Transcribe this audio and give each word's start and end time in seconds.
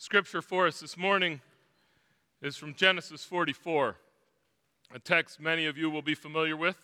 Scripture 0.00 0.40
for 0.40 0.68
us 0.68 0.78
this 0.78 0.96
morning 0.96 1.40
is 2.40 2.56
from 2.56 2.72
Genesis 2.72 3.24
44, 3.24 3.96
a 4.94 4.98
text 5.00 5.40
many 5.40 5.66
of 5.66 5.76
you 5.76 5.90
will 5.90 6.02
be 6.02 6.14
familiar 6.14 6.56
with. 6.56 6.76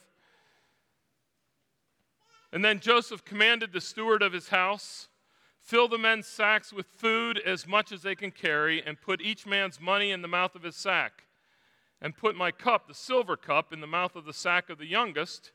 And 2.53 2.65
then 2.65 2.81
Joseph 2.81 3.25
commanded 3.25 3.73
the 3.73 3.81
steward 3.81 4.21
of 4.21 4.33
his 4.33 4.49
house 4.49 5.07
fill 5.61 5.87
the 5.87 5.97
men's 5.97 6.27
sacks 6.27 6.73
with 6.73 6.87
food 6.87 7.39
as 7.39 7.69
much 7.69 7.93
as 7.93 8.03
they 8.03 8.17
can 8.17 8.33
carry, 8.33 8.85
and 8.85 9.01
put 9.01 9.23
each 9.23 9.47
man's 9.47 9.81
money 9.81 10.11
in 10.11 10.21
the 10.21 10.29
mouth 10.29 10.57
of 10.57 10.65
his 10.65 10.75
sack, 10.75 11.23
and 12.03 12.17
put 12.17 12.35
my 12.35 12.51
cup, 12.51 12.89
the 12.89 12.95
silver 12.95 13.37
cup, 13.37 13.73
in 13.73 13.81
the 13.81 13.87
mouth 13.87 14.17
of 14.17 14.25
the 14.25 14.33
sack 14.33 14.69
of 14.69 14.77
the 14.77 14.87
youngest 14.87 15.53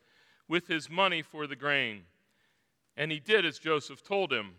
with 0.47 0.67
his 0.67 0.89
money 0.89 1.21
for 1.21 1.45
the 1.45 1.57
grain. 1.57 2.03
And 2.95 3.11
he 3.11 3.19
did 3.19 3.45
as 3.45 3.59
Joseph 3.59 4.01
told 4.01 4.31
him. 4.31 4.55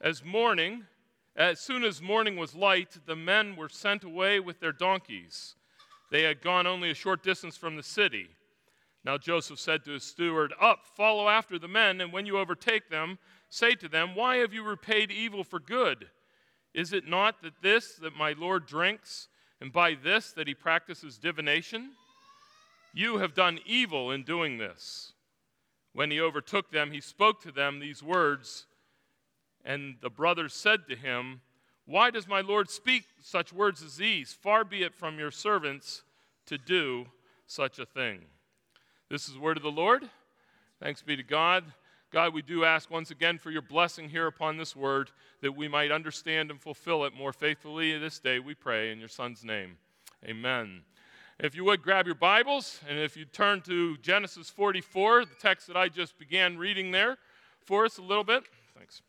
As 0.00 0.24
morning, 0.24 0.84
as 1.36 1.60
soon 1.60 1.84
as 1.84 2.00
morning 2.00 2.36
was 2.36 2.54
light, 2.54 2.96
the 3.04 3.16
men 3.16 3.56
were 3.56 3.68
sent 3.68 4.04
away 4.04 4.40
with 4.40 4.58
their 4.58 4.72
donkeys. 4.72 5.54
They 6.10 6.22
had 6.22 6.40
gone 6.40 6.66
only 6.66 6.90
a 6.90 6.94
short 6.94 7.22
distance 7.22 7.56
from 7.56 7.76
the 7.76 7.82
city. 7.82 8.28
Now 9.04 9.18
Joseph 9.18 9.60
said 9.60 9.84
to 9.84 9.92
his 9.92 10.02
steward, 10.02 10.54
Up, 10.60 10.86
follow 10.96 11.28
after 11.28 11.58
the 11.58 11.68
men, 11.68 12.00
and 12.00 12.12
when 12.12 12.26
you 12.26 12.38
overtake 12.38 12.88
them, 12.88 13.18
say 13.50 13.74
to 13.74 13.88
them, 13.88 14.14
Why 14.14 14.36
have 14.38 14.52
you 14.52 14.62
repaid 14.62 15.10
evil 15.10 15.44
for 15.44 15.60
good? 15.60 16.08
Is 16.74 16.92
it 16.92 17.06
not 17.06 17.42
that 17.42 17.62
this 17.62 17.94
that 17.96 18.16
my 18.16 18.32
Lord 18.32 18.66
drinks, 18.66 19.28
and 19.60 19.72
by 19.72 19.94
this 19.94 20.32
that 20.32 20.48
he 20.48 20.54
practices 20.54 21.18
divination? 21.18 21.92
You 22.94 23.18
have 23.18 23.34
done 23.34 23.60
evil 23.66 24.10
in 24.10 24.22
doing 24.22 24.58
this. 24.58 25.12
When 25.92 26.10
he 26.10 26.20
overtook 26.20 26.70
them, 26.70 26.92
he 26.92 27.00
spoke 27.00 27.42
to 27.42 27.52
them 27.52 27.78
these 27.78 28.02
words 28.02 28.66
and 29.66 29.96
the 30.00 30.08
brothers 30.08 30.54
said 30.54 30.88
to 30.88 30.96
him, 30.96 31.40
Why 31.84 32.10
does 32.10 32.28
my 32.28 32.40
Lord 32.40 32.70
speak 32.70 33.04
such 33.20 33.52
words 33.52 33.82
as 33.82 33.96
these? 33.96 34.32
Far 34.32 34.64
be 34.64 34.82
it 34.82 34.94
from 34.94 35.18
your 35.18 35.32
servants 35.32 36.04
to 36.46 36.56
do 36.56 37.06
such 37.46 37.78
a 37.78 37.84
thing. 37.84 38.20
This 39.10 39.28
is 39.28 39.34
the 39.34 39.40
word 39.40 39.56
of 39.56 39.64
the 39.64 39.70
Lord. 39.70 40.08
Thanks 40.80 41.02
be 41.02 41.16
to 41.16 41.22
God. 41.22 41.64
God, 42.12 42.32
we 42.32 42.42
do 42.42 42.64
ask 42.64 42.90
once 42.90 43.10
again 43.10 43.38
for 43.38 43.50
your 43.50 43.62
blessing 43.62 44.08
here 44.08 44.28
upon 44.28 44.56
this 44.56 44.76
word 44.76 45.10
that 45.42 45.56
we 45.56 45.66
might 45.66 45.90
understand 45.90 46.50
and 46.50 46.60
fulfill 46.60 47.04
it 47.04 47.12
more 47.12 47.32
faithfully 47.32 47.98
this 47.98 48.20
day, 48.20 48.38
we 48.38 48.54
pray 48.54 48.92
in 48.92 49.00
your 49.00 49.08
Son's 49.08 49.44
name. 49.44 49.76
Amen. 50.24 50.82
If 51.40 51.54
you 51.54 51.64
would 51.64 51.82
grab 51.82 52.06
your 52.06 52.14
Bibles, 52.14 52.80
and 52.88 52.98
if 52.98 53.16
you 53.16 53.24
turn 53.24 53.60
to 53.62 53.96
Genesis 53.98 54.48
44, 54.48 55.24
the 55.24 55.34
text 55.34 55.66
that 55.66 55.76
I 55.76 55.88
just 55.88 56.18
began 56.18 56.56
reading 56.56 56.92
there 56.92 57.18
for 57.64 57.84
us 57.84 57.98
a 57.98 58.02
little 58.02 58.24
bit. 58.24 58.44
Thanks. 58.76 59.02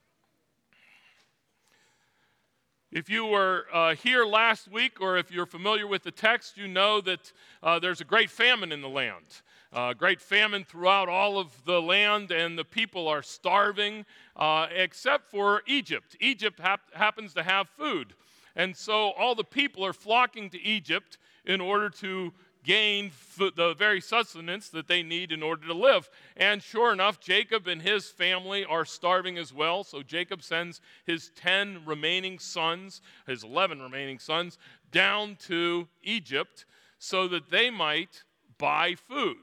If 2.90 3.10
you 3.10 3.26
were 3.26 3.66
uh, 3.74 3.96
here 3.96 4.26
last 4.26 4.72
week, 4.72 5.02
or 5.02 5.18
if 5.18 5.30
you're 5.30 5.46
familiar 5.46 5.86
with 5.86 6.04
the 6.04 6.12
text, 6.12 6.58
you 6.58 6.70
know 6.70 7.02
that 7.02 7.34
uh, 7.62 7.80
there's 7.80 8.00
a 8.00 8.06
great 8.06 8.30
famine 8.30 8.72
in 8.72 8.82
the 8.82 8.88
land. 8.88 9.42
Uh, 9.74 9.92
great 9.94 10.22
famine 10.22 10.64
throughout 10.64 11.10
all 11.10 11.38
of 11.38 11.66
the 11.66 11.82
land, 11.82 12.32
and 12.32 12.58
the 12.58 12.64
people 12.64 13.10
are 13.10 13.22
starving, 13.22 14.06
uh, 14.38 14.68
except 14.74 15.30
for 15.30 15.64
Egypt. 15.68 16.16
Egypt 16.22 16.62
hap- 16.62 16.94
happens 16.94 17.34
to 17.34 17.44
have 17.44 17.68
food. 17.68 18.14
And 18.56 18.74
so 18.74 19.12
all 19.12 19.36
the 19.36 19.44
people 19.44 19.86
are 19.86 19.92
flocking 19.92 20.50
to 20.52 20.62
Egypt 20.62 21.18
in 21.46 21.60
order 21.60 21.90
to 21.90 22.32
gain 22.64 23.12
the 23.38 23.76
very 23.78 24.02
sustenance 24.02 24.70
that 24.70 24.88
they 24.88 25.04
need 25.04 25.32
in 25.32 25.42
order 25.42 25.68
to 25.68 25.74
live. 25.74 26.10
And 26.36 26.62
sure 26.62 26.92
enough, 26.92 27.20
Jacob 27.20 27.68
and 27.68 27.82
his 27.82 28.10
family 28.10 28.66
are 28.66 28.86
starving 28.86 29.38
as 29.38 29.54
well. 29.54 29.84
So 29.84 30.04
Jacob 30.04 30.44
sends 30.44 30.82
his 31.06 31.32
10 31.36 31.84
remaining 31.86 32.40
sons, 32.40 33.02
his 33.26 33.44
11 33.44 33.82
remaining 33.82 34.20
sons, 34.20 34.58
down 34.92 35.38
to 35.48 35.88
Egypt 36.04 36.66
so 37.00 37.28
that 37.28 37.50
they 37.50 37.70
might 37.70 38.24
buy 38.58 38.96
food. 38.96 39.38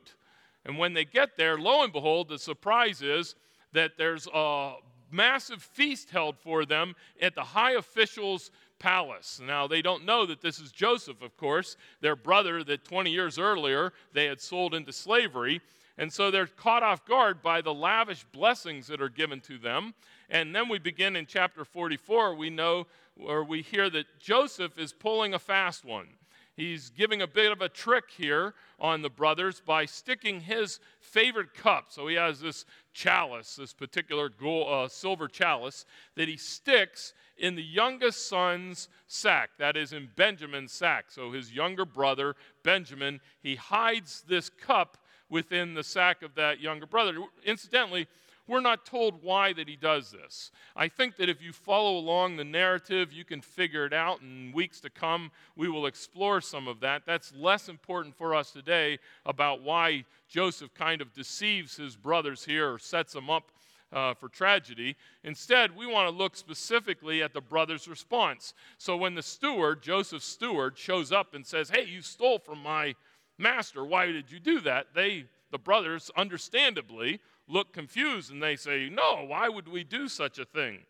And 0.64 0.78
when 0.78 0.94
they 0.94 1.04
get 1.04 1.36
there, 1.36 1.58
lo 1.58 1.82
and 1.82 1.92
behold, 1.92 2.28
the 2.28 2.38
surprise 2.38 3.02
is 3.02 3.34
that 3.72 3.92
there's 3.96 4.26
a 4.32 4.74
massive 5.10 5.62
feast 5.62 6.10
held 6.10 6.36
for 6.38 6.64
them 6.64 6.94
at 7.20 7.34
the 7.34 7.42
high 7.42 7.72
officials' 7.72 8.50
palace. 8.78 9.40
Now, 9.44 9.66
they 9.66 9.82
don't 9.82 10.04
know 10.04 10.26
that 10.26 10.40
this 10.40 10.58
is 10.58 10.72
Joseph, 10.72 11.22
of 11.22 11.36
course, 11.36 11.76
their 12.00 12.16
brother 12.16 12.64
that 12.64 12.84
20 12.84 13.10
years 13.10 13.38
earlier 13.38 13.92
they 14.12 14.26
had 14.26 14.40
sold 14.40 14.74
into 14.74 14.92
slavery. 14.92 15.60
And 15.96 16.12
so 16.12 16.30
they're 16.30 16.46
caught 16.46 16.82
off 16.82 17.04
guard 17.04 17.40
by 17.40 17.60
the 17.60 17.72
lavish 17.72 18.24
blessings 18.32 18.88
that 18.88 19.00
are 19.00 19.08
given 19.08 19.40
to 19.42 19.58
them. 19.58 19.94
And 20.28 20.54
then 20.54 20.68
we 20.68 20.78
begin 20.78 21.14
in 21.14 21.26
chapter 21.26 21.64
44. 21.64 22.34
We 22.34 22.50
know, 22.50 22.86
or 23.16 23.44
we 23.44 23.62
hear 23.62 23.88
that 23.90 24.18
Joseph 24.18 24.76
is 24.78 24.92
pulling 24.92 25.34
a 25.34 25.38
fast 25.38 25.84
one. 25.84 26.08
He's 26.56 26.90
giving 26.90 27.22
a 27.22 27.26
bit 27.26 27.50
of 27.50 27.60
a 27.60 27.68
trick 27.68 28.04
here 28.16 28.54
on 28.78 29.02
the 29.02 29.10
brothers 29.10 29.60
by 29.64 29.86
sticking 29.86 30.40
his 30.40 30.78
favorite 31.00 31.52
cup. 31.52 31.86
So 31.90 32.06
he 32.06 32.14
has 32.14 32.40
this 32.40 32.64
chalice, 32.92 33.56
this 33.56 33.72
particular 33.72 34.28
gold, 34.28 34.68
uh, 34.68 34.88
silver 34.88 35.26
chalice, 35.26 35.84
that 36.14 36.28
he 36.28 36.36
sticks 36.36 37.12
in 37.36 37.56
the 37.56 37.62
youngest 37.62 38.28
son's 38.28 38.88
sack, 39.08 39.50
that 39.58 39.76
is 39.76 39.92
in 39.92 40.08
Benjamin's 40.14 40.72
sack. 40.72 41.06
So 41.08 41.32
his 41.32 41.52
younger 41.52 41.84
brother, 41.84 42.36
Benjamin, 42.62 43.20
he 43.42 43.56
hides 43.56 44.22
this 44.28 44.48
cup 44.48 44.98
within 45.28 45.74
the 45.74 45.82
sack 45.82 46.22
of 46.22 46.36
that 46.36 46.60
younger 46.60 46.86
brother. 46.86 47.16
Incidentally, 47.44 48.06
we're 48.46 48.60
not 48.60 48.84
told 48.84 49.22
why 49.22 49.52
that 49.54 49.68
he 49.68 49.76
does 49.76 50.10
this. 50.10 50.50
I 50.76 50.88
think 50.88 51.16
that 51.16 51.28
if 51.28 51.42
you 51.42 51.52
follow 51.52 51.96
along 51.96 52.36
the 52.36 52.44
narrative, 52.44 53.12
you 53.12 53.24
can 53.24 53.40
figure 53.40 53.86
it 53.86 53.92
out. 53.92 54.20
In 54.20 54.52
weeks 54.52 54.80
to 54.80 54.90
come, 54.90 55.30
we 55.56 55.68
will 55.68 55.86
explore 55.86 56.40
some 56.40 56.68
of 56.68 56.80
that. 56.80 57.02
That's 57.06 57.32
less 57.34 57.68
important 57.68 58.14
for 58.16 58.34
us 58.34 58.50
today 58.50 58.98
about 59.24 59.62
why 59.62 60.04
Joseph 60.28 60.74
kind 60.74 61.00
of 61.00 61.12
deceives 61.14 61.76
his 61.76 61.96
brothers 61.96 62.44
here 62.44 62.74
or 62.74 62.78
sets 62.78 63.14
them 63.14 63.30
up 63.30 63.50
uh, 63.92 64.12
for 64.12 64.28
tragedy. 64.28 64.96
Instead, 65.22 65.74
we 65.74 65.86
want 65.86 66.10
to 66.10 66.14
look 66.14 66.36
specifically 66.36 67.22
at 67.22 67.32
the 67.32 67.40
brother's 67.40 67.88
response. 67.88 68.52
So 68.76 68.96
when 68.96 69.14
the 69.14 69.22
steward, 69.22 69.82
Joseph's 69.82 70.26
steward, 70.26 70.76
shows 70.76 71.12
up 71.12 71.34
and 71.34 71.46
says, 71.46 71.70
Hey, 71.70 71.84
you 71.84 72.02
stole 72.02 72.38
from 72.38 72.58
my 72.58 72.94
master, 73.38 73.84
why 73.84 74.06
did 74.06 74.30
you 74.30 74.40
do 74.40 74.60
that? 74.60 74.88
They, 74.94 75.26
the 75.50 75.58
brothers, 75.58 76.10
understandably 76.16 77.20
look 77.48 77.72
confused 77.72 78.30
and 78.30 78.42
they 78.42 78.56
say, 78.56 78.88
No, 78.88 79.24
why 79.26 79.48
would 79.48 79.68
we 79.68 79.84
do 79.84 80.08
such 80.08 80.38
a 80.38 80.44
thing? 80.44 80.80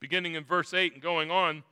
Beginning 0.00 0.34
in 0.34 0.44
verse 0.44 0.72
8 0.72 0.94
and 0.94 1.02
going 1.02 1.30
on, 1.30 1.64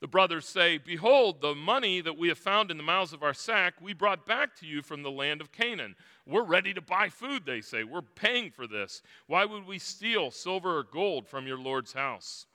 the 0.00 0.08
brothers 0.08 0.46
say, 0.46 0.76
Behold, 0.76 1.40
the 1.40 1.54
money 1.54 2.02
that 2.02 2.18
we 2.18 2.28
have 2.28 2.36
found 2.36 2.70
in 2.70 2.76
the 2.76 2.82
mouths 2.82 3.14
of 3.14 3.22
our 3.22 3.32
sack, 3.32 3.74
we 3.80 3.94
brought 3.94 4.26
back 4.26 4.54
to 4.56 4.66
you 4.66 4.82
from 4.82 5.02
the 5.02 5.10
land 5.10 5.40
of 5.40 5.50
Canaan. 5.50 5.96
We're 6.26 6.44
ready 6.44 6.74
to 6.74 6.82
buy 6.82 7.08
food, 7.08 7.46
they 7.46 7.62
say. 7.62 7.84
We're 7.84 8.02
paying 8.02 8.50
for 8.50 8.66
this. 8.66 9.00
Why 9.26 9.46
would 9.46 9.66
we 9.66 9.78
steal 9.78 10.30
silver 10.30 10.76
or 10.76 10.82
gold 10.82 11.26
from 11.26 11.46
your 11.46 11.58
Lord's 11.58 11.94
house? 11.94 12.46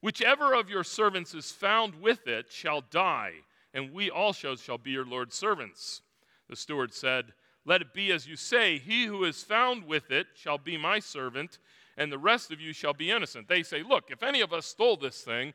Whichever 0.00 0.54
of 0.54 0.70
your 0.70 0.84
servants 0.84 1.34
is 1.34 1.52
found 1.52 2.00
with 2.00 2.26
it 2.26 2.50
shall 2.50 2.80
die, 2.80 3.32
and 3.74 3.92
we 3.92 4.08
also 4.08 4.56
shall 4.56 4.78
be 4.78 4.92
your 4.92 5.04
Lord's 5.04 5.34
servants. 5.34 6.00
The 6.48 6.56
steward 6.56 6.94
said, 6.94 7.34
Let 7.68 7.82
it 7.82 7.92
be 7.92 8.12
as 8.12 8.26
you 8.26 8.34
say, 8.34 8.78
he 8.78 9.04
who 9.04 9.24
is 9.24 9.42
found 9.42 9.84
with 9.84 10.10
it 10.10 10.28
shall 10.34 10.56
be 10.56 10.78
my 10.78 11.00
servant, 11.00 11.58
and 11.98 12.10
the 12.10 12.16
rest 12.16 12.50
of 12.50 12.62
you 12.62 12.72
shall 12.72 12.94
be 12.94 13.10
innocent. 13.10 13.46
They 13.46 13.62
say, 13.62 13.82
Look, 13.82 14.10
if 14.10 14.22
any 14.22 14.40
of 14.40 14.54
us 14.54 14.64
stole 14.64 14.96
this 14.96 15.20
thing, 15.20 15.52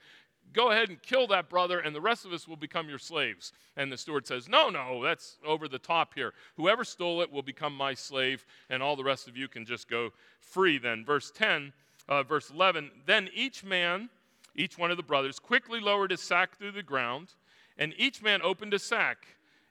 go 0.53 0.69
ahead 0.69 0.89
and 0.89 1.01
kill 1.01 1.25
that 1.27 1.49
brother, 1.49 1.79
and 1.79 1.95
the 1.95 1.99
rest 1.99 2.23
of 2.23 2.31
us 2.31 2.47
will 2.47 2.55
become 2.55 2.87
your 2.87 2.99
slaves. 2.99 3.51
And 3.77 3.91
the 3.91 3.97
steward 3.97 4.27
says, 4.27 4.47
No, 4.47 4.69
no, 4.69 5.03
that's 5.03 5.39
over 5.43 5.67
the 5.67 5.79
top 5.79 6.13
here. 6.13 6.35
Whoever 6.55 6.83
stole 6.83 7.19
it 7.21 7.31
will 7.31 7.41
become 7.41 7.75
my 7.75 7.95
slave, 7.95 8.45
and 8.69 8.83
all 8.83 8.95
the 8.95 9.03
rest 9.03 9.27
of 9.27 9.35
you 9.35 9.47
can 9.47 9.65
just 9.65 9.89
go 9.89 10.11
free 10.39 10.77
then. 10.77 11.03
Verse 11.03 11.31
10, 11.31 11.73
uh, 12.07 12.21
verse 12.21 12.51
11 12.51 12.91
Then 13.07 13.27
each 13.33 13.63
man, 13.63 14.07
each 14.55 14.77
one 14.77 14.91
of 14.91 14.97
the 14.97 15.03
brothers, 15.03 15.39
quickly 15.39 15.79
lowered 15.79 16.11
his 16.11 16.21
sack 16.21 16.59
through 16.59 16.73
the 16.73 16.83
ground, 16.83 17.29
and 17.75 17.91
each 17.97 18.21
man 18.21 18.43
opened 18.43 18.75
a 18.75 18.79
sack. 18.79 19.25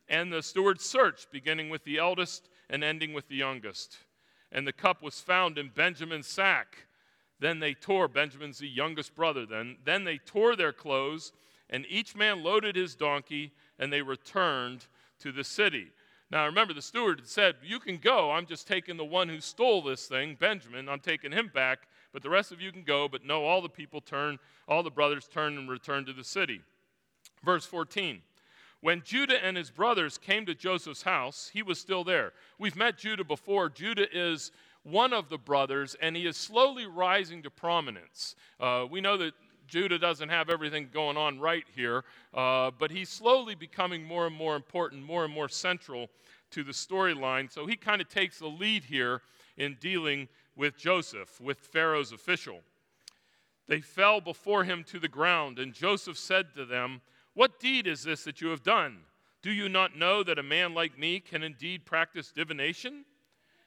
And 0.08 0.32
the 0.32 0.42
steward 0.42 0.80
searched, 0.80 1.30
beginning 1.30 1.70
with 1.70 1.84
the 1.84 1.98
eldest 1.98 2.48
and 2.68 2.82
ending 2.82 3.12
with 3.12 3.28
the 3.28 3.36
youngest. 3.36 3.98
And 4.50 4.66
the 4.66 4.72
cup 4.72 5.02
was 5.02 5.20
found 5.20 5.58
in 5.58 5.70
Benjamin's 5.74 6.26
sack. 6.26 6.86
Then 7.40 7.58
they 7.58 7.74
tore, 7.74 8.08
Benjamin's 8.08 8.58
the 8.58 8.68
youngest 8.68 9.14
brother, 9.14 9.46
then, 9.46 9.78
then 9.84 10.04
they 10.04 10.18
tore 10.18 10.54
their 10.54 10.72
clothes, 10.72 11.32
and 11.70 11.84
each 11.88 12.14
man 12.14 12.42
loaded 12.42 12.76
his 12.76 12.94
donkey, 12.94 13.52
and 13.78 13.92
they 13.92 14.02
returned 14.02 14.86
to 15.20 15.32
the 15.32 15.42
city. 15.42 15.88
Now 16.30 16.46
remember, 16.46 16.72
the 16.72 16.80
steward 16.80 17.20
had 17.20 17.28
said, 17.28 17.56
You 17.62 17.78
can 17.78 17.98
go. 17.98 18.30
I'm 18.30 18.46
just 18.46 18.66
taking 18.66 18.96
the 18.96 19.04
one 19.04 19.28
who 19.28 19.40
stole 19.40 19.82
this 19.82 20.06
thing, 20.06 20.36
Benjamin. 20.40 20.88
I'm 20.88 21.00
taking 21.00 21.30
him 21.30 21.50
back, 21.52 21.88
but 22.12 22.22
the 22.22 22.30
rest 22.30 22.52
of 22.52 22.60
you 22.60 22.72
can 22.72 22.84
go. 22.84 23.06
But 23.06 23.24
no, 23.24 23.44
all 23.44 23.60
the 23.60 23.68
people 23.68 24.00
turn, 24.00 24.38
all 24.66 24.82
the 24.82 24.90
brothers 24.90 25.28
turn 25.28 25.58
and 25.58 25.68
return 25.68 26.06
to 26.06 26.12
the 26.14 26.24
city. 26.24 26.62
Verse 27.44 27.66
14. 27.66 28.22
When 28.82 29.02
Judah 29.04 29.42
and 29.44 29.56
his 29.56 29.70
brothers 29.70 30.18
came 30.18 30.44
to 30.46 30.56
Joseph's 30.56 31.02
house, 31.02 31.48
he 31.54 31.62
was 31.62 31.78
still 31.78 32.02
there. 32.02 32.32
We've 32.58 32.74
met 32.74 32.98
Judah 32.98 33.22
before. 33.22 33.68
Judah 33.68 34.06
is 34.12 34.50
one 34.82 35.12
of 35.12 35.28
the 35.28 35.38
brothers, 35.38 35.94
and 36.02 36.16
he 36.16 36.26
is 36.26 36.36
slowly 36.36 36.86
rising 36.86 37.44
to 37.44 37.50
prominence. 37.50 38.34
Uh, 38.58 38.84
we 38.90 39.00
know 39.00 39.16
that 39.18 39.34
Judah 39.68 40.00
doesn't 40.00 40.30
have 40.30 40.50
everything 40.50 40.88
going 40.92 41.16
on 41.16 41.38
right 41.38 41.62
here, 41.76 42.02
uh, 42.34 42.72
but 42.76 42.90
he's 42.90 43.08
slowly 43.08 43.54
becoming 43.54 44.02
more 44.02 44.26
and 44.26 44.34
more 44.34 44.56
important, 44.56 45.04
more 45.04 45.24
and 45.24 45.32
more 45.32 45.48
central 45.48 46.08
to 46.50 46.64
the 46.64 46.72
storyline. 46.72 47.50
So 47.52 47.66
he 47.66 47.76
kind 47.76 48.00
of 48.00 48.08
takes 48.08 48.40
the 48.40 48.48
lead 48.48 48.82
here 48.82 49.22
in 49.56 49.76
dealing 49.80 50.26
with 50.56 50.76
Joseph, 50.76 51.40
with 51.40 51.58
Pharaoh's 51.58 52.10
official. 52.10 52.58
They 53.68 53.80
fell 53.80 54.20
before 54.20 54.64
him 54.64 54.82
to 54.88 54.98
the 54.98 55.06
ground, 55.06 55.60
and 55.60 55.72
Joseph 55.72 56.18
said 56.18 56.52
to 56.56 56.64
them, 56.64 57.00
What 57.34 57.60
deed 57.60 57.86
is 57.86 58.02
this 58.02 58.24
that 58.24 58.40
you 58.40 58.48
have 58.48 58.62
done? 58.62 58.98
Do 59.42 59.50
you 59.50 59.68
not 59.68 59.96
know 59.96 60.22
that 60.22 60.38
a 60.38 60.42
man 60.42 60.74
like 60.74 60.98
me 60.98 61.20
can 61.20 61.42
indeed 61.42 61.84
practice 61.84 62.30
divination? 62.30 63.04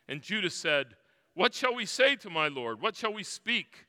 And 0.08 0.22
Judah 0.22 0.50
said, 0.50 0.96
What 1.34 1.54
shall 1.54 1.76
we 1.76 1.86
say 1.86 2.16
to 2.18 2.30
my 2.30 2.48
Lord? 2.48 2.82
What 2.82 2.96
shall 2.96 3.14
we 3.14 3.24
speak? 3.24 3.86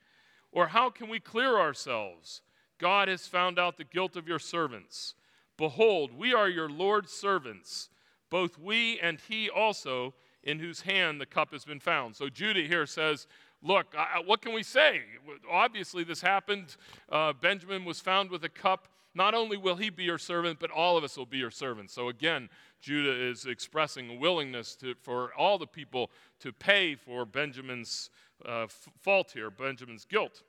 Or 0.51 0.67
how 0.67 0.89
can 0.89 1.09
we 1.09 1.19
clear 1.19 1.57
ourselves? 1.57 2.41
God 2.79 3.07
has 3.07 3.27
found 3.27 3.57
out 3.57 3.77
the 3.77 3.83
guilt 3.83 4.15
of 4.15 4.27
your 4.27 4.39
servants. 4.39 5.15
Behold, 5.57 6.11
we 6.17 6.33
are 6.33 6.49
your 6.49 6.69
Lord's 6.69 7.11
servants, 7.11 7.89
both 8.29 8.59
we 8.59 8.99
and 8.99 9.19
he 9.27 9.49
also, 9.49 10.13
in 10.43 10.59
whose 10.59 10.81
hand 10.81 11.19
the 11.19 11.25
cup 11.25 11.51
has 11.51 11.65
been 11.65 11.79
found. 11.79 12.15
So 12.15 12.29
Judah 12.29 12.61
here 12.61 12.85
says, 12.85 13.27
Look, 13.63 13.95
I, 13.97 14.21
what 14.23 14.41
can 14.41 14.53
we 14.53 14.61
say? 14.61 15.01
Obviously, 15.49 16.03
this 16.03 16.21
happened. 16.21 16.75
Uh, 17.11 17.33
Benjamin 17.33 17.85
was 17.85 17.99
found 17.99 18.29
with 18.29 18.43
a 18.43 18.49
cup. 18.49 18.87
Not 19.17 19.33
only 19.33 19.57
will 19.57 19.77
he 19.77 19.89
be 19.89 20.03
your 20.03 20.19
servant, 20.19 20.59
but 20.59 20.69
all 20.69 20.95
of 20.95 21.03
us 21.03 21.17
will 21.17 21.25
be 21.25 21.39
your 21.39 21.49
servants. 21.49 21.91
So 21.91 22.07
again, 22.07 22.49
Judah 22.79 23.11
is 23.11 23.47
expressing 23.47 24.11
a 24.11 24.15
willingness 24.15 24.75
to, 24.75 24.93
for 25.01 25.33
all 25.33 25.57
the 25.57 25.65
people 25.65 26.11
to 26.39 26.53
pay 26.53 26.93
for 26.93 27.25
Benjamin's 27.25 28.11
uh, 28.45 28.67
fault 29.01 29.31
here, 29.33 29.49
Benjamin's 29.49 30.05
guilt. 30.05 30.43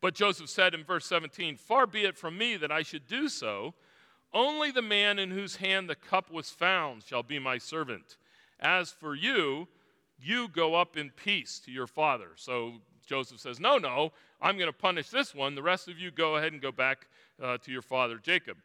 But 0.00 0.14
Joseph 0.14 0.48
said 0.48 0.72
in 0.72 0.84
verse 0.84 1.04
17, 1.06 1.56
Far 1.56 1.88
be 1.88 2.04
it 2.04 2.16
from 2.16 2.38
me 2.38 2.56
that 2.56 2.70
I 2.70 2.82
should 2.82 3.08
do 3.08 3.28
so. 3.28 3.74
Only 4.32 4.70
the 4.70 4.80
man 4.80 5.18
in 5.18 5.32
whose 5.32 5.56
hand 5.56 5.90
the 5.90 5.96
cup 5.96 6.30
was 6.30 6.50
found 6.50 7.02
shall 7.02 7.24
be 7.24 7.40
my 7.40 7.58
servant. 7.58 8.18
As 8.60 8.92
for 8.92 9.16
you, 9.16 9.66
you 10.16 10.46
go 10.46 10.76
up 10.76 10.96
in 10.96 11.10
peace 11.10 11.60
to 11.64 11.72
your 11.72 11.88
father. 11.88 12.28
So 12.36 12.74
Joseph 13.04 13.40
says, 13.40 13.58
No, 13.58 13.78
no, 13.78 14.12
I'm 14.40 14.56
going 14.56 14.70
to 14.70 14.72
punish 14.72 15.08
this 15.08 15.34
one. 15.34 15.56
The 15.56 15.62
rest 15.62 15.88
of 15.88 15.98
you 15.98 16.12
go 16.12 16.36
ahead 16.36 16.52
and 16.52 16.62
go 16.62 16.70
back 16.70 17.08
uh, 17.42 17.58
to 17.58 17.70
your 17.70 17.82
father 17.82 18.18
Jacob. 18.18 18.56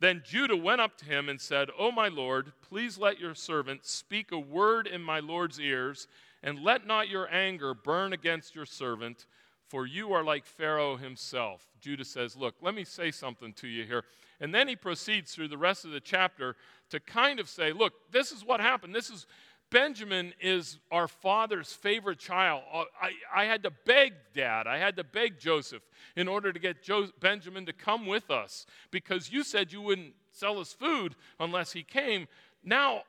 Then 0.00 0.22
Judah 0.24 0.56
went 0.56 0.80
up 0.80 0.96
to 0.98 1.04
him 1.04 1.28
and 1.28 1.40
said, 1.40 1.70
O 1.78 1.90
my 1.90 2.08
Lord, 2.08 2.52
please 2.62 2.98
let 2.98 3.18
your 3.18 3.34
servant 3.34 3.84
speak 3.84 4.30
a 4.30 4.38
word 4.38 4.86
in 4.86 5.02
my 5.02 5.18
Lord's 5.20 5.60
ears, 5.60 6.06
and 6.42 6.62
let 6.62 6.86
not 6.86 7.08
your 7.08 7.32
anger 7.32 7.74
burn 7.74 8.12
against 8.12 8.54
your 8.54 8.66
servant, 8.66 9.26
for 9.66 9.86
you 9.86 10.12
are 10.12 10.22
like 10.22 10.46
Pharaoh 10.46 10.96
himself. 10.96 11.66
Judah 11.80 12.04
says, 12.04 12.36
Look, 12.36 12.54
let 12.62 12.74
me 12.74 12.84
say 12.84 13.10
something 13.10 13.52
to 13.54 13.66
you 13.66 13.84
here. 13.84 14.04
And 14.40 14.54
then 14.54 14.68
he 14.68 14.76
proceeds 14.76 15.34
through 15.34 15.48
the 15.48 15.58
rest 15.58 15.84
of 15.84 15.90
the 15.90 16.00
chapter 16.00 16.54
to 16.90 17.00
kind 17.00 17.40
of 17.40 17.48
say, 17.48 17.72
Look, 17.72 17.92
this 18.12 18.30
is 18.30 18.44
what 18.44 18.60
happened. 18.60 18.94
This 18.94 19.10
is 19.10 19.26
Benjamin 19.70 20.32
is 20.40 20.78
our 20.90 21.08
father's 21.08 21.72
favorite 21.72 22.18
child. 22.18 22.62
Uh, 22.72 22.84
I, 23.00 23.42
I 23.42 23.44
had 23.44 23.62
to 23.64 23.70
beg 23.84 24.14
dad, 24.34 24.66
I 24.66 24.78
had 24.78 24.96
to 24.96 25.04
beg 25.04 25.38
Joseph 25.38 25.82
in 26.16 26.28
order 26.28 26.52
to 26.52 26.58
get 26.58 26.82
jo- 26.82 27.10
Benjamin 27.20 27.66
to 27.66 27.72
come 27.72 28.06
with 28.06 28.30
us 28.30 28.66
because 28.90 29.30
you 29.30 29.44
said 29.44 29.72
you 29.72 29.82
wouldn't 29.82 30.14
sell 30.32 30.58
us 30.58 30.72
food 30.72 31.14
unless 31.38 31.72
he 31.72 31.82
came. 31.82 32.28
Now 32.64 33.02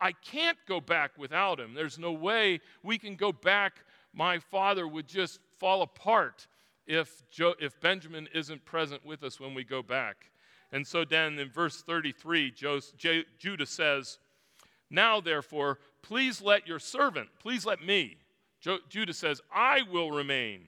I 0.00 0.12
can't 0.12 0.58
go 0.66 0.80
back 0.80 1.12
without 1.18 1.60
him. 1.60 1.74
There's 1.74 1.98
no 1.98 2.12
way 2.12 2.60
we 2.82 2.98
can 2.98 3.16
go 3.16 3.32
back. 3.32 3.84
My 4.12 4.38
father 4.38 4.86
would 4.86 5.06
just 5.06 5.40
fall 5.58 5.82
apart 5.82 6.46
if, 6.86 7.28
jo- 7.30 7.54
if 7.60 7.78
Benjamin 7.80 8.28
isn't 8.34 8.64
present 8.64 9.04
with 9.04 9.22
us 9.22 9.40
when 9.40 9.54
we 9.54 9.64
go 9.64 9.82
back. 9.82 10.30
And 10.72 10.86
so 10.86 11.04
then 11.04 11.38
in 11.38 11.48
verse 11.48 11.82
33, 11.82 12.50
J- 12.50 13.24
Judah 13.38 13.66
says, 13.66 14.18
Now 14.90 15.20
therefore, 15.20 15.78
Please 16.06 16.40
let 16.40 16.68
your 16.68 16.78
servant, 16.78 17.28
please 17.40 17.66
let 17.66 17.84
me. 17.84 18.16
Judah 18.60 19.12
says, 19.12 19.40
I 19.52 19.80
will 19.90 20.12
remain 20.12 20.60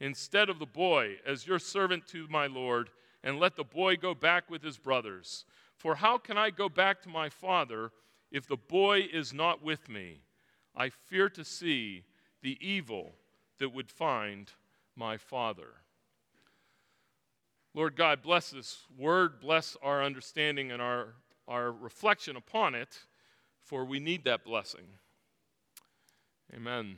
instead 0.00 0.48
of 0.48 0.58
the 0.58 0.64
boy 0.64 1.16
as 1.26 1.46
your 1.46 1.58
servant 1.58 2.06
to 2.08 2.26
my 2.28 2.46
Lord, 2.46 2.88
and 3.22 3.38
let 3.38 3.56
the 3.56 3.64
boy 3.64 3.96
go 3.96 4.14
back 4.14 4.48
with 4.48 4.62
his 4.62 4.78
brothers. 4.78 5.44
For 5.76 5.96
how 5.96 6.16
can 6.16 6.38
I 6.38 6.48
go 6.48 6.70
back 6.70 7.02
to 7.02 7.10
my 7.10 7.28
father 7.28 7.92
if 8.32 8.46
the 8.46 8.56
boy 8.56 9.06
is 9.12 9.34
not 9.34 9.62
with 9.62 9.86
me? 9.90 10.22
I 10.74 10.88
fear 10.88 11.28
to 11.28 11.44
see 11.44 12.04
the 12.40 12.56
evil 12.66 13.12
that 13.58 13.74
would 13.74 13.90
find 13.90 14.50
my 14.94 15.18
father. 15.18 15.74
Lord 17.74 17.96
God, 17.96 18.22
bless 18.22 18.48
this 18.48 18.78
word, 18.96 19.40
bless 19.40 19.76
our 19.82 20.02
understanding 20.02 20.72
and 20.72 20.80
our, 20.80 21.16
our 21.46 21.70
reflection 21.70 22.36
upon 22.36 22.74
it 22.74 23.04
for 23.66 23.84
we 23.84 23.98
need 23.98 24.24
that 24.24 24.44
blessing. 24.44 24.86
Amen. 26.54 26.96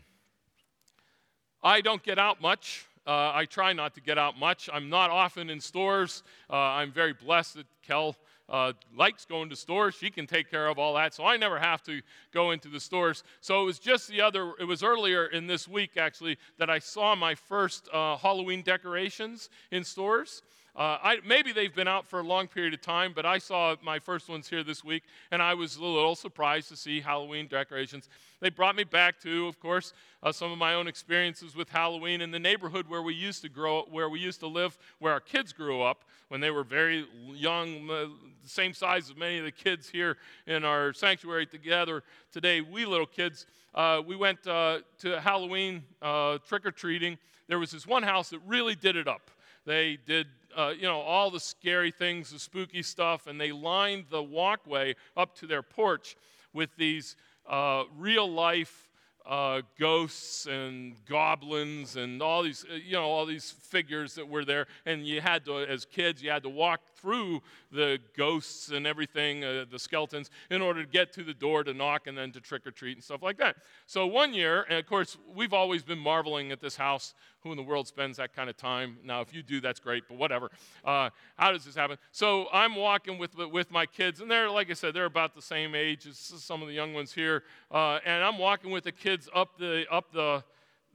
I 1.63 1.81
don't 1.81 2.03
get 2.03 2.19
out 2.19 2.41
much. 2.41 2.87
Uh, 3.07 3.33
I 3.35 3.47
try 3.47 3.73
not 3.73 3.95
to 3.95 4.03
get 4.03 4.19
out 4.19 4.39
much. 4.39 4.69
I'm 4.71 4.91
not 4.91 5.11
often 5.11 5.49
in 5.49 5.61
stores. 5.61 6.23
Uh, 6.51 6.57
I'm 6.57 6.93
very 6.93 7.15
blessed 7.15 7.55
that 7.55 7.67
Kel 7.83 8.15
uh, 8.51 8.75
likes 8.95 9.25
going 9.25 9.49
to 9.49 9.57
stores. 9.57 9.95
She 9.95 10.11
can 10.11 10.27
take 10.27 10.51
care 10.51 10.69
of 10.69 10.79
all 10.79 10.95
that, 10.95 11.15
so 11.15 11.25
I 11.25 11.39
never 11.39 11.59
have 11.59 11.83
to 11.85 12.03
go 12.33 12.51
into 12.51 12.69
the 12.69 12.81
stores. 12.81 13.25
So 13.41 13.63
it 13.63 13.65
was 13.65 13.79
just 13.79 14.09
the 14.09 14.21
other, 14.21 14.53
it 14.61 14.65
was 14.65 14.83
earlier 14.83 15.27
in 15.27 15.47
this 15.47 15.67
week 15.67 15.97
actually 15.97 16.37
that 16.59 16.69
I 16.69 16.79
saw 16.79 17.15
my 17.15 17.35
first 17.35 17.89
uh, 17.93 18.17
Halloween 18.17 18.63
decorations 18.63 19.49
in 19.71 19.85
stores. 19.85 20.43
Uh, 20.79 20.97
I, 21.03 21.19
maybe 21.27 21.51
they've 21.51 21.75
been 21.75 21.89
out 21.89 22.07
for 22.07 22.21
a 22.21 22.23
long 22.23 22.47
period 22.47 22.73
of 22.73 22.81
time, 22.81 23.13
but 23.13 23.27
I 23.27 23.39
saw 23.39 23.75
my 23.83 23.99
first 23.99 24.29
ones 24.29 24.49
here 24.49 24.63
this 24.63 24.85
week, 24.85 25.03
and 25.33 25.43
I 25.43 25.53
was 25.55 25.75
a 25.75 25.83
little 25.83 26.15
surprised 26.15 26.69
to 26.69 26.77
see 26.77 27.01
Halloween 27.01 27.49
decorations. 27.49 28.09
They 28.39 28.49
brought 28.49 28.77
me 28.77 28.85
back 28.85 29.19
to, 29.23 29.49
of 29.49 29.59
course, 29.59 29.93
uh, 30.23 30.31
some 30.31 30.53
of 30.53 30.59
my 30.59 30.75
own 30.75 30.87
experiences 30.87 31.57
with 31.57 31.69
Halloween 31.69 32.21
in 32.21 32.31
the 32.31 32.39
neighborhood 32.39 32.87
where 32.89 33.03
we 33.03 33.13
used 33.13 33.43
to 33.43 33.49
grow, 33.49 33.87
where 33.91 34.09
we 34.09 34.21
used 34.21 34.39
to 34.39 34.47
live, 34.47 34.79
where 35.01 35.13
our 35.13 35.19
kids 35.19 35.53
grew 35.53 35.83
up 35.83 36.05
when 36.29 36.41
they 36.41 36.53
were 36.53 36.63
very 36.63 37.09
young, 37.35 37.91
uh, 37.91 38.07
same 38.45 38.73
size 38.73 39.11
as 39.11 39.17
many 39.17 39.39
of 39.39 39.45
the 39.45 39.51
kids 39.51 39.89
here 39.89 40.17
in 40.47 40.65
our 40.65 40.93
sanctuary 40.93 41.47
together 41.47 42.05
today. 42.31 42.61
We 42.61 42.87
little 42.87 43.05
kids, 43.05 43.47
uh, 43.75 44.01
we 44.07 44.15
went 44.15 44.47
uh, 44.47 44.79
to 45.01 45.21
Halloween 45.21 45.83
uh, 46.01 46.39
trick 46.47 46.65
or 46.65 46.71
treating. 46.71 47.19
There 47.49 47.59
was 47.59 47.73
this 47.73 47.85
one 47.85 48.05
house 48.05 48.31
that 48.31 48.39
really 48.47 48.77
did 48.77 48.95
it 48.95 49.09
up. 49.09 49.33
They 49.67 49.99
did 50.07 50.29
uh, 50.59 50.75
you 50.77 50.83
know, 50.83 51.01
all 51.01 51.31
the 51.31 51.39
scary 51.39 51.93
things, 51.93 52.33
the 52.33 52.39
spooky 52.39 52.83
stuff, 52.83 53.29
and 53.29 53.41
they 53.41 53.53
lined 53.53 54.07
the 54.11 54.23
walkway 54.23 54.97
up 55.17 55.37
to 55.37 55.47
their 55.47 55.63
porch 55.63 56.17
with 56.53 56.75
these 56.77 57.15
uh, 57.49 57.85
real 57.97 58.29
life 58.29 58.89
uh, 59.25 59.61
ghosts 59.79 60.47
and 60.47 60.97
goblins 61.07 61.97
and 61.97 62.21
all 62.21 62.43
these, 62.43 62.65
uh, 62.71 62.75
you 62.75 62.95
know, 62.95 63.05
all 63.05 63.25
these 63.25 63.53
figures 63.53 64.15
that 64.15 64.27
were 64.27 64.45
there. 64.45 64.67
And 64.85 65.07
you 65.07 65.21
had 65.21 65.45
to, 65.45 65.59
as 65.59 65.85
kids, 65.85 66.23
you 66.23 66.31
had 66.31 66.43
to 66.43 66.49
walk 66.49 66.81
through 67.01 67.41
the 67.71 67.99
ghosts 68.17 68.71
and 68.71 68.87
everything, 68.87 69.45
uh, 69.45 69.65
the 69.71 69.79
skeletons, 69.79 70.31
in 70.51 70.63
order 70.63 70.83
to 70.85 70.89
get 70.89 71.13
to 71.15 71.23
the 71.23 71.35
door 71.35 71.65
to 71.65 71.73
knock 71.75 72.07
and 72.07 72.17
then 72.17 72.33
to 72.33 72.41
trick 72.41 72.67
or 72.67 72.71
treat 72.71 72.97
and 72.97 73.05
stuff 73.05 73.23
like 73.23 73.39
that. 73.39 73.57
So 73.87 74.07
one 74.07 74.35
year, 74.35 74.67
and 74.69 74.79
of 74.79 74.87
course, 74.87 75.17
we've 75.35 75.53
always 75.53 75.83
been 75.83 75.99
marveling 75.99 76.53
at 76.53 76.61
this 76.61 76.77
house. 76.77 77.15
Who 77.43 77.53
in 77.53 77.57
the 77.57 77.63
world 77.63 77.87
spends 77.87 78.17
that 78.17 78.35
kind 78.35 78.51
of 78.51 78.57
time? 78.57 78.99
Now, 79.05 79.21
if 79.21 79.33
you 79.33 79.43
do, 79.43 79.61
that's 79.61 79.79
great, 79.79 80.05
but 80.09 80.19
whatever. 80.19 80.51
Uh, 80.85 81.11
how 81.37 81.53
does 81.53 81.65
this 81.65 81.77
happen? 81.77 81.97
So 82.11 82.47
I'm 82.53 82.75
walking 82.75 83.17
with, 83.17 83.37
with 83.37 83.71
my 83.71 83.87
kids, 83.87 84.21
and 84.21 84.31
they're, 84.31 84.51
like 84.51 84.71
I 84.71 84.75
said, 84.75 84.93
they're 84.93 85.05
about 85.05 85.37
the 85.37 85.43
same 85.43 85.75
age 85.77 86.07
as 86.07 86.19
some 86.19 86.63
of 86.63 86.69
the 86.69 86.75
young 86.75 86.95
ones 86.95 87.13
here. 87.13 87.45
Uh, 87.71 88.01
and 88.05 88.25
I'm 88.25 88.39
walking 88.39 88.73
with 88.73 88.85
the 88.85 88.93
kids 88.93 89.29
up 89.33 89.57
the, 89.57 89.87
up 89.91 90.13
the, 90.13 90.43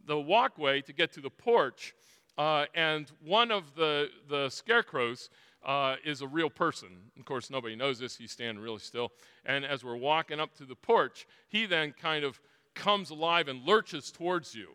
the 0.06 0.20
walkway 0.20 0.82
to 0.82 0.92
get 0.94 1.14
to 1.14 1.22
the 1.22 1.30
porch. 1.30 1.96
Uh, 2.38 2.66
and 2.74 3.12
one 3.24 3.52
of 3.52 3.76
the, 3.76 4.10
the 4.28 4.50
scarecrows 4.50 5.30
uh, 5.66 5.96
is 6.04 6.22
a 6.22 6.28
real 6.28 6.50
person. 6.50 6.90
Of 7.18 7.26
course, 7.26 7.50
nobody 7.50 7.76
knows 7.76 8.00
this. 8.00 8.18
He's 8.18 8.32
standing 8.32 8.64
really 8.64 8.80
still. 8.80 9.12
And 9.46 9.66
as 9.66 9.84
we're 9.84 9.96
walking 9.96 10.40
up 10.40 10.56
to 10.58 10.66
the 10.66 10.76
porch, 10.76 11.26
he 11.48 11.66
then 11.66 11.94
kind 11.94 12.24
of 12.24 12.40
comes 12.76 13.10
alive 13.10 13.48
and 13.48 13.64
lurches 13.66 14.12
towards 14.12 14.56
you. 14.56 14.70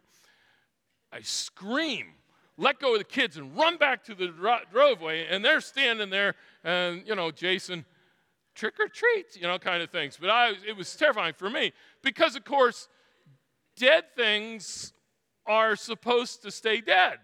I 1.12 1.20
scream, 1.22 2.06
let 2.56 2.78
go 2.78 2.92
of 2.92 2.98
the 2.98 3.04
kids, 3.04 3.36
and 3.36 3.56
run 3.56 3.76
back 3.76 4.04
to 4.04 4.14
the 4.14 4.28
dro- 4.28 4.58
driveway. 4.72 5.26
And 5.26 5.44
they're 5.44 5.60
standing 5.60 6.10
there, 6.10 6.34
and, 6.64 7.02
you 7.06 7.14
know, 7.14 7.30
Jason, 7.30 7.84
trick 8.54 8.74
or 8.78 8.88
treat, 8.88 9.36
you 9.36 9.46
know, 9.46 9.58
kind 9.58 9.82
of 9.82 9.90
things. 9.90 10.18
But 10.20 10.30
I, 10.30 10.52
it 10.66 10.76
was 10.76 10.94
terrifying 10.94 11.34
for 11.34 11.48
me 11.48 11.72
because, 12.02 12.36
of 12.36 12.44
course, 12.44 12.88
dead 13.76 14.04
things 14.16 14.92
are 15.46 15.76
supposed 15.76 16.42
to 16.42 16.50
stay 16.50 16.80
dead. 16.80 17.18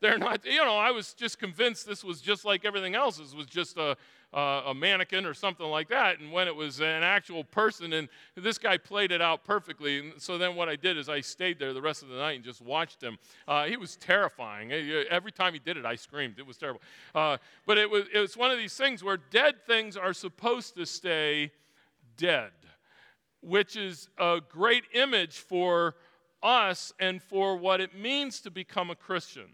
They're 0.00 0.18
not, 0.18 0.44
you 0.44 0.62
know, 0.62 0.76
I 0.76 0.90
was 0.90 1.14
just 1.14 1.38
convinced 1.38 1.86
this 1.86 2.04
was 2.04 2.20
just 2.20 2.44
like 2.44 2.66
everything 2.66 2.94
else. 2.94 3.16
This 3.16 3.34
was 3.34 3.46
just 3.46 3.78
a, 3.78 3.96
uh, 4.34 4.62
a 4.66 4.74
mannequin 4.74 5.24
or 5.24 5.32
something 5.32 5.66
like 5.66 5.88
that. 5.88 6.20
And 6.20 6.30
when 6.30 6.48
it 6.48 6.54
was 6.54 6.80
an 6.80 7.02
actual 7.02 7.44
person, 7.44 7.94
and 7.94 8.08
this 8.34 8.58
guy 8.58 8.76
played 8.76 9.10
it 9.10 9.22
out 9.22 9.44
perfectly. 9.44 9.98
And 10.00 10.20
so 10.20 10.36
then 10.36 10.54
what 10.54 10.68
I 10.68 10.76
did 10.76 10.98
is 10.98 11.08
I 11.08 11.22
stayed 11.22 11.58
there 11.58 11.72
the 11.72 11.80
rest 11.80 12.02
of 12.02 12.10
the 12.10 12.16
night 12.16 12.36
and 12.36 12.44
just 12.44 12.60
watched 12.60 13.02
him. 13.02 13.18
Uh, 13.48 13.64
he 13.64 13.78
was 13.78 13.96
terrifying. 13.96 14.70
Every 14.70 15.32
time 15.32 15.54
he 15.54 15.58
did 15.58 15.78
it, 15.78 15.86
I 15.86 15.96
screamed. 15.96 16.38
It 16.38 16.46
was 16.46 16.58
terrible. 16.58 16.82
Uh, 17.14 17.38
but 17.66 17.78
it 17.78 17.88
was, 17.88 18.04
it 18.12 18.18
was 18.18 18.36
one 18.36 18.50
of 18.50 18.58
these 18.58 18.76
things 18.76 19.02
where 19.02 19.16
dead 19.16 19.54
things 19.66 19.96
are 19.96 20.12
supposed 20.12 20.76
to 20.76 20.84
stay 20.84 21.52
dead, 22.18 22.52
which 23.40 23.76
is 23.76 24.10
a 24.18 24.40
great 24.46 24.84
image 24.92 25.38
for 25.38 25.94
us 26.42 26.92
and 27.00 27.22
for 27.22 27.56
what 27.56 27.80
it 27.80 27.98
means 27.98 28.40
to 28.40 28.50
become 28.50 28.90
a 28.90 28.94
Christian. 28.94 29.46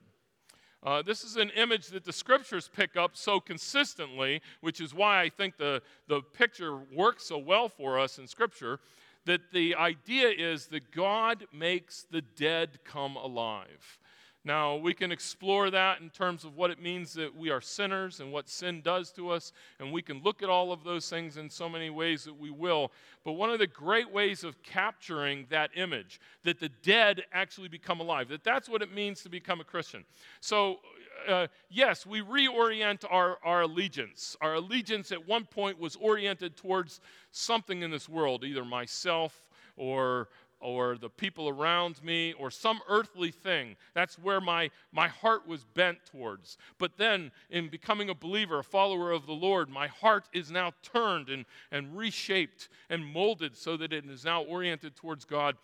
Uh, 0.84 1.00
this 1.00 1.22
is 1.22 1.36
an 1.36 1.50
image 1.50 1.88
that 1.88 2.04
the 2.04 2.12
scriptures 2.12 2.68
pick 2.74 2.96
up 2.96 3.16
so 3.16 3.38
consistently, 3.38 4.42
which 4.60 4.80
is 4.80 4.92
why 4.92 5.22
I 5.22 5.28
think 5.28 5.56
the, 5.56 5.80
the 6.08 6.20
picture 6.20 6.80
works 6.92 7.26
so 7.26 7.38
well 7.38 7.68
for 7.68 8.00
us 8.00 8.18
in 8.18 8.26
scripture. 8.26 8.80
That 9.24 9.52
the 9.52 9.76
idea 9.76 10.30
is 10.30 10.66
that 10.68 10.90
God 10.90 11.46
makes 11.52 12.04
the 12.10 12.22
dead 12.22 12.80
come 12.84 13.14
alive. 13.14 14.00
Now, 14.44 14.74
we 14.74 14.92
can 14.92 15.12
explore 15.12 15.70
that 15.70 16.00
in 16.00 16.10
terms 16.10 16.44
of 16.44 16.56
what 16.56 16.72
it 16.72 16.82
means 16.82 17.12
that 17.12 17.34
we 17.34 17.50
are 17.50 17.60
sinners 17.60 18.18
and 18.18 18.32
what 18.32 18.48
sin 18.48 18.80
does 18.80 19.12
to 19.12 19.30
us, 19.30 19.52
and 19.78 19.92
we 19.92 20.02
can 20.02 20.20
look 20.22 20.42
at 20.42 20.48
all 20.48 20.72
of 20.72 20.82
those 20.82 21.08
things 21.08 21.36
in 21.36 21.48
so 21.48 21.68
many 21.68 21.90
ways 21.90 22.24
that 22.24 22.36
we 22.36 22.50
will. 22.50 22.90
But 23.24 23.32
one 23.34 23.50
of 23.50 23.60
the 23.60 23.68
great 23.68 24.10
ways 24.10 24.42
of 24.42 24.60
capturing 24.64 25.46
that 25.50 25.70
image, 25.76 26.20
that 26.42 26.58
the 26.58 26.70
dead 26.82 27.22
actually 27.32 27.68
become 27.68 28.00
alive, 28.00 28.28
that 28.30 28.42
that's 28.42 28.68
what 28.68 28.82
it 28.82 28.92
means 28.92 29.22
to 29.22 29.28
become 29.28 29.60
a 29.60 29.64
Christian. 29.64 30.04
So, 30.40 30.80
uh, 31.28 31.46
yes, 31.70 32.04
we 32.04 32.20
reorient 32.20 33.04
our, 33.08 33.38
our 33.44 33.62
allegiance. 33.62 34.36
Our 34.40 34.54
allegiance 34.54 35.12
at 35.12 35.28
one 35.28 35.44
point 35.44 35.78
was 35.78 35.94
oriented 35.96 36.56
towards 36.56 37.00
something 37.30 37.82
in 37.82 37.92
this 37.92 38.08
world, 38.08 38.42
either 38.42 38.64
myself 38.64 39.44
or 39.76 40.28
or 40.62 40.96
the 40.96 41.10
people 41.10 41.48
around 41.48 42.02
me 42.02 42.32
or 42.34 42.50
some 42.50 42.80
earthly 42.88 43.30
thing. 43.30 43.76
That's 43.94 44.18
where 44.18 44.40
my, 44.40 44.70
my 44.92 45.08
heart 45.08 45.46
was 45.46 45.64
bent 45.64 45.98
towards. 46.06 46.56
But 46.78 46.96
then, 46.96 47.32
in 47.50 47.68
becoming 47.68 48.08
a 48.08 48.14
believer, 48.14 48.60
a 48.60 48.64
follower 48.64 49.10
of 49.10 49.26
the 49.26 49.32
Lord, 49.32 49.68
my 49.68 49.88
heart 49.88 50.28
is 50.32 50.50
now 50.50 50.72
turned 50.82 51.28
and, 51.28 51.44
and 51.70 51.96
reshaped 51.96 52.68
and 52.88 53.04
molded 53.04 53.56
so 53.56 53.76
that 53.76 53.92
it 53.92 54.06
is 54.08 54.24
now 54.24 54.42
oriented 54.42 54.96
towards 54.96 55.24
God. 55.24 55.56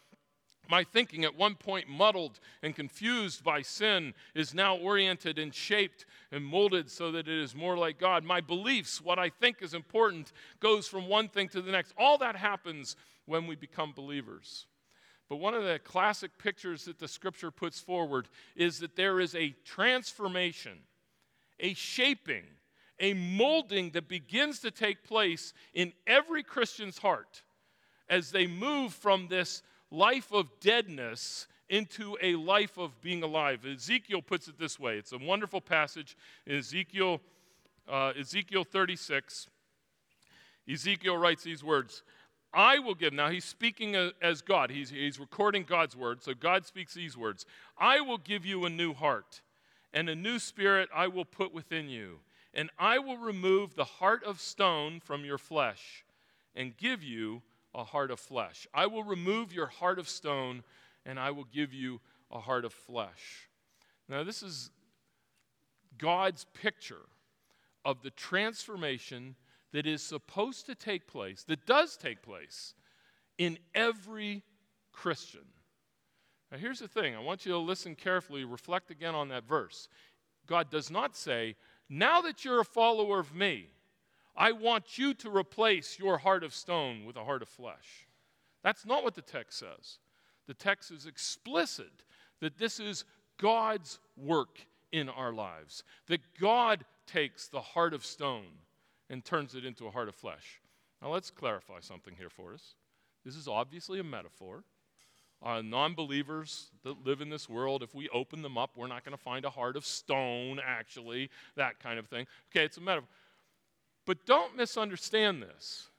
My 0.70 0.84
thinking, 0.84 1.24
at 1.24 1.34
one 1.34 1.54
point 1.54 1.88
muddled 1.88 2.40
and 2.62 2.76
confused 2.76 3.42
by 3.42 3.62
sin, 3.62 4.12
is 4.34 4.52
now 4.52 4.76
oriented 4.76 5.38
and 5.38 5.54
shaped 5.54 6.04
and 6.30 6.44
molded 6.44 6.90
so 6.90 7.10
that 7.12 7.26
it 7.26 7.42
is 7.42 7.54
more 7.54 7.78
like 7.78 7.98
God. 7.98 8.22
My 8.22 8.42
beliefs, 8.42 9.00
what 9.00 9.18
I 9.18 9.30
think 9.30 9.62
is 9.62 9.72
important, 9.72 10.32
goes 10.60 10.86
from 10.86 11.08
one 11.08 11.28
thing 11.28 11.48
to 11.50 11.62
the 11.62 11.72
next. 11.72 11.94
All 11.96 12.18
that 12.18 12.36
happens 12.36 12.96
when 13.24 13.46
we 13.46 13.56
become 13.56 13.92
believers. 13.92 14.66
But 15.28 15.36
one 15.36 15.54
of 15.54 15.64
the 15.64 15.78
classic 15.78 16.38
pictures 16.38 16.86
that 16.86 16.98
the 16.98 17.08
scripture 17.08 17.50
puts 17.50 17.78
forward 17.78 18.28
is 18.56 18.78
that 18.78 18.96
there 18.96 19.20
is 19.20 19.34
a 19.34 19.54
transformation, 19.64 20.78
a 21.60 21.74
shaping, 21.74 22.44
a 22.98 23.14
molding 23.14 23.90
that 23.90 24.08
begins 24.08 24.60
to 24.60 24.70
take 24.70 25.04
place 25.04 25.52
in 25.74 25.92
every 26.06 26.42
Christian's 26.42 26.98
heart 26.98 27.42
as 28.08 28.30
they 28.30 28.46
move 28.46 28.94
from 28.94 29.28
this 29.28 29.62
life 29.90 30.32
of 30.32 30.48
deadness 30.60 31.46
into 31.68 32.16
a 32.22 32.34
life 32.34 32.78
of 32.78 33.00
being 33.02 33.22
alive. 33.22 33.66
Ezekiel 33.66 34.22
puts 34.22 34.48
it 34.48 34.58
this 34.58 34.78
way 34.78 34.96
it's 34.96 35.12
a 35.12 35.18
wonderful 35.18 35.60
passage 35.60 36.16
in 36.46 36.56
Ezekiel, 36.56 37.20
uh, 37.86 38.12
Ezekiel 38.18 38.64
36. 38.64 39.48
Ezekiel 40.70 41.16
writes 41.16 41.42
these 41.42 41.64
words 41.64 42.02
I 42.52 42.78
will 42.78 42.94
give, 42.94 43.12
now 43.12 43.28
he's 43.28 43.44
speaking 43.44 43.94
as 44.22 44.40
God, 44.40 44.70
he's, 44.70 44.90
he's 44.90 45.20
recording 45.20 45.64
God's 45.64 45.94
word, 45.94 46.22
so 46.22 46.32
God 46.34 46.66
speaks 46.66 46.94
these 46.94 47.16
words. 47.16 47.44
I 47.78 48.00
will 48.00 48.18
give 48.18 48.46
you 48.46 48.64
a 48.64 48.70
new 48.70 48.94
heart, 48.94 49.42
and 49.92 50.08
a 50.08 50.14
new 50.14 50.38
spirit 50.38 50.88
I 50.94 51.08
will 51.08 51.26
put 51.26 51.52
within 51.52 51.88
you, 51.88 52.20
and 52.54 52.70
I 52.78 52.98
will 52.98 53.18
remove 53.18 53.74
the 53.74 53.84
heart 53.84 54.24
of 54.24 54.40
stone 54.40 55.00
from 55.00 55.24
your 55.24 55.38
flesh, 55.38 56.04
and 56.56 56.76
give 56.76 57.02
you 57.02 57.42
a 57.74 57.84
heart 57.84 58.10
of 58.10 58.18
flesh. 58.18 58.66
I 58.72 58.86
will 58.86 59.04
remove 59.04 59.52
your 59.52 59.66
heart 59.66 59.98
of 59.98 60.08
stone, 60.08 60.62
and 61.04 61.20
I 61.20 61.30
will 61.30 61.46
give 61.52 61.74
you 61.74 62.00
a 62.30 62.40
heart 62.40 62.64
of 62.64 62.72
flesh. 62.72 63.48
Now, 64.08 64.24
this 64.24 64.42
is 64.42 64.70
God's 65.98 66.46
picture 66.54 67.06
of 67.84 68.02
the 68.02 68.10
transformation 68.10 69.36
that 69.72 69.86
is 69.86 70.02
supposed 70.02 70.66
to 70.66 70.74
take 70.74 71.06
place, 71.06 71.44
that 71.44 71.66
does 71.66 71.96
take 71.96 72.22
place 72.22 72.74
in 73.36 73.58
every 73.74 74.42
Christian. 74.92 75.44
Now, 76.50 76.58
here's 76.58 76.80
the 76.80 76.88
thing 76.88 77.14
I 77.14 77.20
want 77.20 77.44
you 77.44 77.52
to 77.52 77.58
listen 77.58 77.94
carefully, 77.94 78.44
reflect 78.44 78.90
again 78.90 79.14
on 79.14 79.28
that 79.28 79.46
verse. 79.46 79.88
God 80.46 80.70
does 80.70 80.90
not 80.90 81.16
say, 81.16 81.56
Now 81.88 82.20
that 82.22 82.44
you're 82.44 82.60
a 82.60 82.64
follower 82.64 83.20
of 83.20 83.34
me, 83.34 83.68
I 84.34 84.52
want 84.52 84.98
you 84.98 85.14
to 85.14 85.36
replace 85.36 85.98
your 85.98 86.18
heart 86.18 86.44
of 86.44 86.54
stone 86.54 87.04
with 87.04 87.16
a 87.16 87.24
heart 87.24 87.42
of 87.42 87.48
flesh. 87.48 88.06
That's 88.62 88.86
not 88.86 89.04
what 89.04 89.14
the 89.14 89.22
text 89.22 89.58
says. 89.58 89.98
The 90.46 90.54
text 90.54 90.90
is 90.90 91.06
explicit 91.06 92.04
that 92.40 92.56
this 92.56 92.80
is 92.80 93.04
God's 93.36 93.98
work 94.16 94.60
in 94.90 95.08
our 95.08 95.32
lives, 95.32 95.84
that 96.06 96.20
God 96.40 96.84
takes 97.06 97.48
the 97.48 97.60
heart 97.60 97.92
of 97.92 98.06
stone 98.06 98.46
and 99.10 99.24
turns 99.24 99.54
it 99.54 99.64
into 99.64 99.86
a 99.86 99.90
heart 99.90 100.08
of 100.08 100.14
flesh. 100.14 100.60
Now, 101.00 101.12
let's 101.12 101.30
clarify 101.30 101.80
something 101.80 102.14
here 102.16 102.30
for 102.30 102.52
us. 102.52 102.74
This 103.24 103.36
is 103.36 103.48
obviously 103.48 104.00
a 104.00 104.04
metaphor. 104.04 104.64
Uh, 105.40 105.62
non 105.62 105.94
believers 105.94 106.70
that 106.82 107.04
live 107.04 107.20
in 107.20 107.30
this 107.30 107.48
world, 107.48 107.82
if 107.82 107.94
we 107.94 108.08
open 108.08 108.42
them 108.42 108.58
up, 108.58 108.70
we're 108.76 108.88
not 108.88 109.04
going 109.04 109.16
to 109.16 109.22
find 109.22 109.44
a 109.44 109.50
heart 109.50 109.76
of 109.76 109.86
stone, 109.86 110.60
actually, 110.64 111.30
that 111.54 111.78
kind 111.78 111.98
of 111.98 112.08
thing. 112.08 112.26
Okay, 112.50 112.64
it's 112.64 112.76
a 112.76 112.80
metaphor. 112.80 113.08
But 114.04 114.26
don't 114.26 114.56
misunderstand 114.56 115.42
this. 115.42 115.90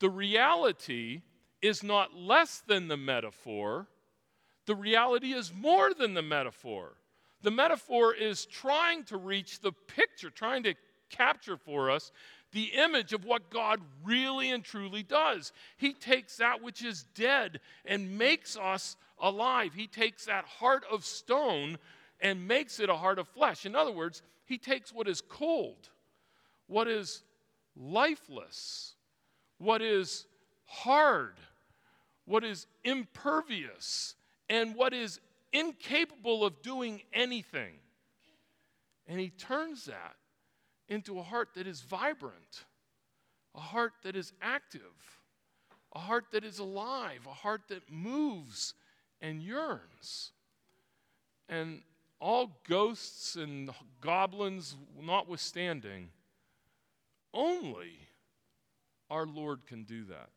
The 0.00 0.08
reality 0.08 1.20
is 1.60 1.82
not 1.82 2.14
less 2.14 2.62
than 2.66 2.88
the 2.88 2.96
metaphor, 2.96 3.88
the 4.66 4.74
reality 4.74 5.32
is 5.32 5.52
more 5.52 5.92
than 5.92 6.14
the 6.14 6.22
metaphor. 6.22 6.96
The 7.42 7.50
metaphor 7.50 8.14
is 8.14 8.46
trying 8.46 9.04
to 9.04 9.16
reach 9.16 9.60
the 9.60 9.72
picture, 9.72 10.30
trying 10.30 10.62
to 10.62 10.74
capture 11.12 11.56
for 11.56 11.90
us 11.90 12.10
the 12.52 12.72
image 12.74 13.12
of 13.12 13.24
what 13.24 13.50
God 13.50 13.80
really 14.04 14.50
and 14.50 14.62
truly 14.62 15.02
does. 15.02 15.52
He 15.76 15.94
takes 15.94 16.36
that 16.36 16.62
which 16.62 16.84
is 16.84 17.04
dead 17.14 17.60
and 17.84 18.18
makes 18.18 18.56
us 18.56 18.96
alive. 19.18 19.72
He 19.74 19.86
takes 19.86 20.26
that 20.26 20.44
heart 20.44 20.84
of 20.90 21.04
stone 21.04 21.78
and 22.20 22.46
makes 22.46 22.78
it 22.78 22.90
a 22.90 22.96
heart 22.96 23.18
of 23.18 23.28
flesh. 23.28 23.66
In 23.66 23.74
other 23.74 23.92
words, 23.92 24.22
He 24.44 24.58
takes 24.58 24.92
what 24.92 25.08
is 25.08 25.22
cold, 25.22 25.88
what 26.66 26.88
is 26.88 27.22
lifeless, 27.74 28.94
what 29.58 29.80
is 29.80 30.26
hard, 30.66 31.34
what 32.26 32.44
is 32.44 32.66
impervious, 32.84 34.14
and 34.50 34.74
what 34.74 34.92
is 34.92 35.20
incapable 35.52 36.44
of 36.44 36.60
doing 36.62 37.02
anything. 37.12 37.74
And 39.08 39.18
He 39.18 39.30
turns 39.30 39.86
that 39.86 40.16
into 40.92 41.18
a 41.18 41.22
heart 41.22 41.48
that 41.54 41.66
is 41.66 41.80
vibrant, 41.80 42.64
a 43.54 43.60
heart 43.60 43.92
that 44.04 44.14
is 44.14 44.32
active, 44.42 45.20
a 45.94 45.98
heart 45.98 46.26
that 46.32 46.44
is 46.44 46.58
alive, 46.58 47.26
a 47.26 47.34
heart 47.34 47.62
that 47.68 47.90
moves 47.90 48.74
and 49.20 49.42
yearns. 49.42 50.32
And 51.48 51.82
all 52.20 52.60
ghosts 52.68 53.36
and 53.36 53.70
goblins 54.00 54.76
notwithstanding, 55.00 56.10
only 57.34 58.08
our 59.10 59.26
Lord 59.26 59.66
can 59.66 59.84
do 59.84 60.04
that. 60.04 60.30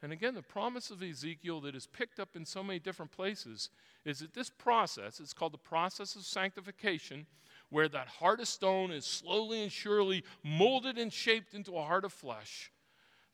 And 0.00 0.12
again, 0.12 0.34
the 0.34 0.42
promise 0.42 0.90
of 0.90 1.02
Ezekiel 1.02 1.60
that 1.62 1.74
is 1.74 1.86
picked 1.86 2.20
up 2.20 2.36
in 2.36 2.44
so 2.44 2.62
many 2.62 2.78
different 2.78 3.10
places 3.10 3.70
is 4.04 4.20
that 4.20 4.32
this 4.32 4.48
process, 4.48 5.18
it's 5.18 5.32
called 5.32 5.52
the 5.52 5.58
process 5.58 6.14
of 6.14 6.22
sanctification, 6.22 7.26
where 7.70 7.88
that 7.88 8.08
heart 8.08 8.40
of 8.40 8.48
stone 8.48 8.90
is 8.90 9.04
slowly 9.04 9.62
and 9.62 9.72
surely 9.72 10.24
molded 10.42 10.98
and 10.98 11.12
shaped 11.12 11.54
into 11.54 11.76
a 11.76 11.82
heart 11.82 12.04
of 12.04 12.12
flesh, 12.12 12.72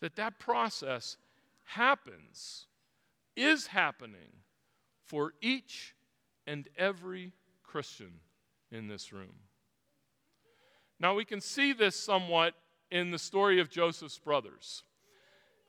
that 0.00 0.16
that 0.16 0.38
process 0.38 1.16
happens, 1.64 2.66
is 3.36 3.68
happening 3.68 4.42
for 5.04 5.34
each 5.40 5.94
and 6.46 6.68
every 6.76 7.32
Christian 7.62 8.20
in 8.70 8.88
this 8.88 9.12
room. 9.12 9.34
Now, 11.00 11.14
we 11.14 11.24
can 11.24 11.40
see 11.40 11.72
this 11.72 11.96
somewhat 11.96 12.54
in 12.90 13.10
the 13.10 13.18
story 13.18 13.60
of 13.60 13.70
Joseph's 13.70 14.18
brothers. 14.18 14.84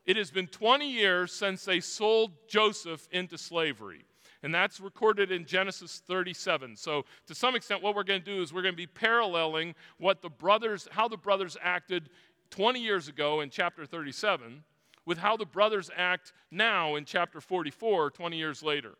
It 0.05 0.17
has 0.17 0.29
been 0.29 0.47
20 0.47 0.87
years 0.89 1.31
since 1.31 1.65
they 1.65 1.79
sold 1.79 2.31
Joseph 2.47 3.07
into 3.11 3.37
slavery. 3.37 4.05
And 4.45 4.53
that's 4.53 4.79
recorded 4.79 5.31
in 5.31 5.43
Genesis 5.43 6.03
37. 6.05 6.75
So, 6.75 7.05
to 7.25 7.33
some 7.33 7.55
extent, 7.55 7.81
what 7.81 7.95
we're 7.95 8.03
going 8.03 8.21
to 8.21 8.25
do 8.35 8.43
is 8.43 8.53
we're 8.53 8.61
going 8.61 8.75
to 8.75 8.77
be 8.77 8.85
paralleling 8.85 9.73
what 9.97 10.21
the 10.21 10.29
brothers, 10.29 10.87
how 10.91 11.07
the 11.07 11.17
brothers 11.17 11.57
acted 11.63 12.11
20 12.51 12.79
years 12.79 13.07
ago 13.07 13.41
in 13.41 13.49
chapter 13.49 13.87
37 13.87 14.63
with 15.03 15.17
how 15.17 15.35
the 15.35 15.47
brothers 15.47 15.89
act 15.97 16.31
now 16.51 16.93
in 16.93 17.05
chapter 17.05 17.41
44, 17.41 18.11
20 18.11 18.37
years 18.37 18.61
later. 18.61 18.91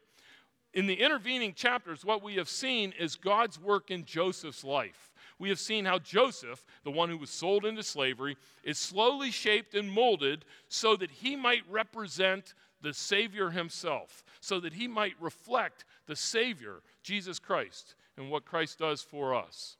In 0.73 0.87
the 0.87 0.99
intervening 0.99 1.53
chapters, 1.53 2.03
what 2.03 2.23
we 2.23 2.37
have 2.37 2.49
seen 2.49 2.91
is 2.99 3.15
God's 3.15 3.59
work 3.59 3.91
in 3.91 4.03
Joseph's 4.03 4.63
life. 4.63 5.11
We 5.37 5.49
have 5.49 5.59
seen 5.59 5.85
how 5.85 5.99
Joseph, 5.99 6.65
the 6.83 6.91
one 6.91 7.09
who 7.09 7.17
was 7.17 7.29
sold 7.29 7.65
into 7.65 7.83
slavery, 7.83 8.35
is 8.63 8.79
slowly 8.79 9.29
shaped 9.29 9.75
and 9.75 9.91
molded 9.91 10.43
so 10.69 10.95
that 10.95 11.11
he 11.11 11.35
might 11.35 11.61
represent 11.69 12.55
the 12.81 12.93
Savior 12.93 13.49
himself, 13.49 14.23
so 14.39 14.59
that 14.59 14.73
he 14.73 14.87
might 14.87 15.15
reflect 15.19 15.85
the 16.07 16.15
Savior, 16.15 16.81
Jesus 17.03 17.39
Christ, 17.39 17.95
and 18.17 18.29
what 18.29 18.45
Christ 18.45 18.79
does 18.79 19.01
for 19.01 19.33
us. 19.33 19.77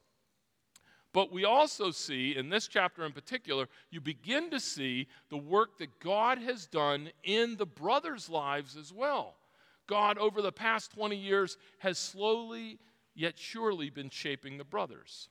But 1.14 1.32
we 1.32 1.46
also 1.46 1.92
see, 1.92 2.36
in 2.36 2.50
this 2.50 2.68
chapter 2.68 3.06
in 3.06 3.14
particular, 3.14 3.68
you 3.90 4.02
begin 4.02 4.50
to 4.50 4.60
see 4.60 5.08
the 5.30 5.38
work 5.38 5.78
that 5.78 6.00
God 6.02 6.40
has 6.40 6.66
done 6.66 7.10
in 7.24 7.56
the 7.56 7.66
brothers' 7.66 8.30
lives 8.30 8.75
as 8.75 8.92
well. 8.92 9.36
God, 9.88 10.18
over 10.18 10.42
the 10.42 10.52
past 10.52 10.92
20 10.92 11.16
years, 11.16 11.58
has 11.80 11.98
slowly 11.98 12.80
yet 13.14 13.38
surely 13.38 13.90
been 13.90 14.10
shaping 14.10 14.58
the 14.58 14.66
brothers. 14.66 15.30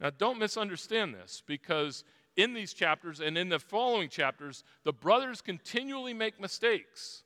Now, 0.00 0.10
don't 0.10 0.38
misunderstand 0.38 1.14
this 1.14 1.42
because 1.46 2.04
in 2.36 2.54
these 2.54 2.72
chapters 2.72 3.20
and 3.20 3.36
in 3.36 3.48
the 3.48 3.58
following 3.58 4.08
chapters, 4.08 4.64
the 4.84 4.92
brothers 4.92 5.40
continually 5.40 6.14
make 6.14 6.40
mistakes, 6.40 7.24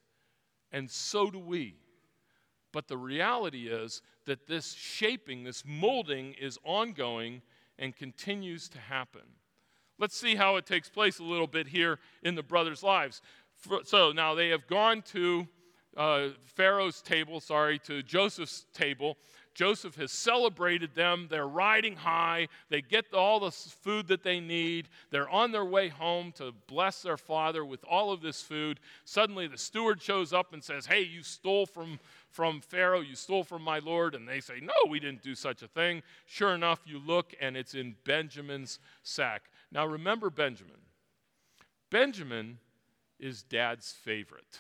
and 0.72 0.90
so 0.90 1.30
do 1.30 1.38
we. 1.38 1.76
But 2.72 2.88
the 2.88 2.96
reality 2.96 3.68
is 3.68 4.02
that 4.26 4.46
this 4.46 4.72
shaping, 4.72 5.44
this 5.44 5.64
molding 5.64 6.34
is 6.34 6.58
ongoing 6.64 7.42
and 7.78 7.94
continues 7.94 8.68
to 8.70 8.78
happen. 8.78 9.22
Let's 9.98 10.16
see 10.16 10.34
how 10.34 10.56
it 10.56 10.66
takes 10.66 10.88
place 10.90 11.18
a 11.18 11.24
little 11.24 11.46
bit 11.46 11.68
here 11.68 11.98
in 12.22 12.34
the 12.34 12.42
brothers' 12.42 12.82
lives. 12.82 13.22
So 13.84 14.12
now 14.12 14.34
they 14.34 14.50
have 14.50 14.66
gone 14.66 15.02
to 15.12 15.48
uh, 15.96 16.28
Pharaoh's 16.44 17.00
table, 17.00 17.40
sorry, 17.40 17.78
to 17.80 18.02
Joseph's 18.02 18.66
table. 18.74 19.16
Joseph 19.56 19.96
has 19.96 20.12
celebrated 20.12 20.94
them. 20.94 21.28
They're 21.30 21.48
riding 21.48 21.96
high. 21.96 22.48
They 22.68 22.82
get 22.82 23.14
all 23.14 23.40
the 23.40 23.50
food 23.50 24.06
that 24.08 24.22
they 24.22 24.38
need. 24.38 24.88
They're 25.10 25.30
on 25.30 25.50
their 25.50 25.64
way 25.64 25.88
home 25.88 26.32
to 26.32 26.52
bless 26.66 27.00
their 27.00 27.16
father 27.16 27.64
with 27.64 27.82
all 27.88 28.12
of 28.12 28.20
this 28.20 28.42
food. 28.42 28.80
Suddenly, 29.06 29.46
the 29.46 29.56
steward 29.56 30.02
shows 30.02 30.34
up 30.34 30.52
and 30.52 30.62
says, 30.62 30.84
Hey, 30.84 31.00
you 31.00 31.22
stole 31.22 31.64
from 31.64 31.98
from 32.28 32.60
Pharaoh, 32.60 33.00
you 33.00 33.14
stole 33.14 33.44
from 33.44 33.62
my 33.62 33.78
Lord. 33.78 34.14
And 34.14 34.28
they 34.28 34.40
say, 34.40 34.60
No, 34.60 34.74
we 34.90 35.00
didn't 35.00 35.22
do 35.22 35.34
such 35.34 35.62
a 35.62 35.68
thing. 35.68 36.02
Sure 36.26 36.54
enough, 36.54 36.80
you 36.84 36.98
look 36.98 37.34
and 37.40 37.56
it's 37.56 37.74
in 37.74 37.96
Benjamin's 38.04 38.78
sack. 39.02 39.44
Now 39.72 39.86
remember 39.86 40.28
Benjamin. 40.28 40.76
Benjamin 41.90 42.58
is 43.18 43.42
dad's 43.42 43.90
favorite. 43.90 44.58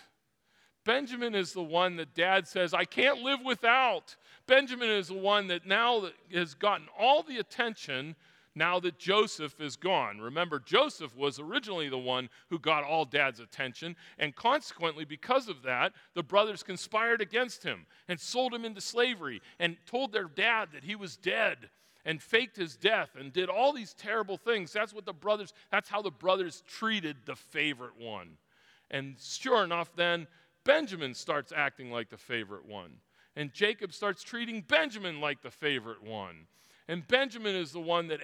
Benjamin 0.86 1.34
is 1.34 1.52
the 1.52 1.62
one 1.62 1.96
that 1.96 2.14
dad 2.14 2.46
says, 2.46 2.72
I 2.72 2.84
can't 2.84 3.20
live 3.20 3.40
without. 3.44 4.14
Benjamin 4.46 4.88
is 4.88 5.08
the 5.08 5.14
one 5.14 5.48
that 5.48 5.66
now 5.66 6.08
has 6.32 6.54
gotten 6.54 6.86
all 6.96 7.24
the 7.24 7.38
attention 7.38 8.14
now 8.54 8.78
that 8.78 8.96
Joseph 8.96 9.60
is 9.60 9.74
gone. 9.74 10.20
Remember, 10.20 10.60
Joseph 10.60 11.14
was 11.16 11.40
originally 11.40 11.88
the 11.88 11.98
one 11.98 12.30
who 12.48 12.58
got 12.60 12.84
all 12.84 13.04
dad's 13.04 13.40
attention, 13.40 13.96
and 14.18 14.34
consequently, 14.34 15.04
because 15.04 15.48
of 15.48 15.62
that, 15.64 15.92
the 16.14 16.22
brothers 16.22 16.62
conspired 16.62 17.20
against 17.20 17.64
him 17.64 17.84
and 18.08 18.18
sold 18.18 18.54
him 18.54 18.64
into 18.64 18.80
slavery 18.80 19.42
and 19.58 19.76
told 19.86 20.12
their 20.12 20.28
dad 20.28 20.68
that 20.72 20.84
he 20.84 20.94
was 20.94 21.16
dead 21.16 21.68
and 22.04 22.22
faked 22.22 22.56
his 22.56 22.76
death 22.76 23.10
and 23.18 23.32
did 23.32 23.48
all 23.48 23.72
these 23.72 23.92
terrible 23.92 24.36
things. 24.36 24.72
That's 24.72 24.94
what 24.94 25.04
the 25.04 25.12
brothers, 25.12 25.52
that's 25.72 25.88
how 25.88 26.00
the 26.00 26.12
brothers 26.12 26.62
treated 26.68 27.16
the 27.26 27.34
favorite 27.34 27.98
one. 27.98 28.38
And 28.90 29.16
sure 29.20 29.64
enough, 29.64 29.90
then 29.96 30.28
Benjamin 30.66 31.14
starts 31.14 31.52
acting 31.54 31.90
like 31.90 32.10
the 32.10 32.16
favorite 32.16 32.66
one. 32.66 32.96
And 33.36 33.52
Jacob 33.52 33.92
starts 33.92 34.22
treating 34.22 34.62
Benjamin 34.62 35.20
like 35.20 35.42
the 35.42 35.50
favorite 35.50 36.02
one. 36.02 36.46
And 36.88 37.06
Benjamin 37.06 37.54
is 37.54 37.72
the 37.72 37.80
one 37.80 38.08
that 38.08 38.20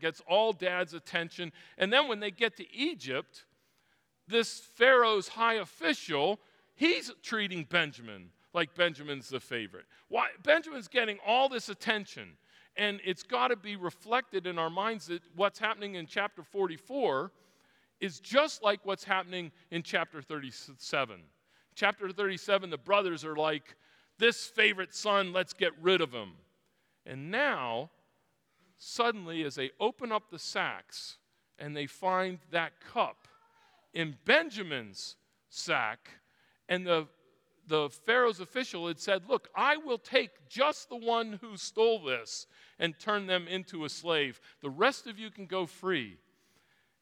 gets 0.00 0.22
all 0.28 0.52
dad's 0.52 0.94
attention. 0.94 1.52
And 1.78 1.92
then 1.92 2.06
when 2.08 2.20
they 2.20 2.30
get 2.30 2.56
to 2.58 2.74
Egypt, 2.74 3.44
this 4.28 4.60
Pharaoh's 4.74 5.28
high 5.28 5.54
official, 5.54 6.40
he's 6.74 7.10
treating 7.22 7.64
Benjamin 7.64 8.30
like 8.52 8.74
Benjamin's 8.74 9.28
the 9.28 9.40
favorite. 9.40 9.84
Why? 10.08 10.28
Benjamin's 10.42 10.88
getting 10.88 11.18
all 11.26 11.48
this 11.48 11.68
attention. 11.68 12.36
And 12.76 13.00
it's 13.04 13.22
got 13.22 13.48
to 13.48 13.56
be 13.56 13.76
reflected 13.76 14.46
in 14.46 14.58
our 14.58 14.70
minds 14.70 15.06
that 15.06 15.22
what's 15.34 15.58
happening 15.58 15.94
in 15.94 16.06
chapter 16.06 16.42
44 16.42 17.32
is 18.00 18.20
just 18.20 18.62
like 18.62 18.80
what's 18.84 19.04
happening 19.04 19.50
in 19.70 19.82
chapter 19.82 20.20
37. 20.20 21.22
Chapter 21.76 22.10
37, 22.10 22.70
the 22.70 22.78
brothers 22.78 23.22
are 23.22 23.36
like, 23.36 23.76
this 24.18 24.46
favorite 24.46 24.94
son, 24.94 25.34
let's 25.34 25.52
get 25.52 25.72
rid 25.82 26.00
of 26.00 26.10
him. 26.10 26.32
And 27.04 27.30
now 27.30 27.90
suddenly, 28.78 29.44
as 29.44 29.56
they 29.56 29.70
open 29.78 30.10
up 30.10 30.30
the 30.30 30.38
sacks 30.38 31.18
and 31.58 31.76
they 31.76 31.86
find 31.86 32.38
that 32.50 32.80
cup 32.80 33.28
in 33.92 34.16
Benjamin's 34.24 35.16
sack, 35.50 36.08
and 36.66 36.86
the, 36.86 37.08
the 37.68 37.90
Pharaoh's 38.06 38.40
official 38.40 38.88
had 38.88 38.98
said, 38.98 39.28
Look, 39.28 39.48
I 39.54 39.76
will 39.76 39.98
take 39.98 40.48
just 40.48 40.88
the 40.88 40.96
one 40.96 41.38
who 41.42 41.58
stole 41.58 42.02
this 42.02 42.46
and 42.78 42.98
turn 42.98 43.26
them 43.26 43.46
into 43.48 43.84
a 43.84 43.90
slave. 43.90 44.40
The 44.62 44.70
rest 44.70 45.06
of 45.06 45.18
you 45.18 45.30
can 45.30 45.44
go 45.44 45.66
free. 45.66 46.16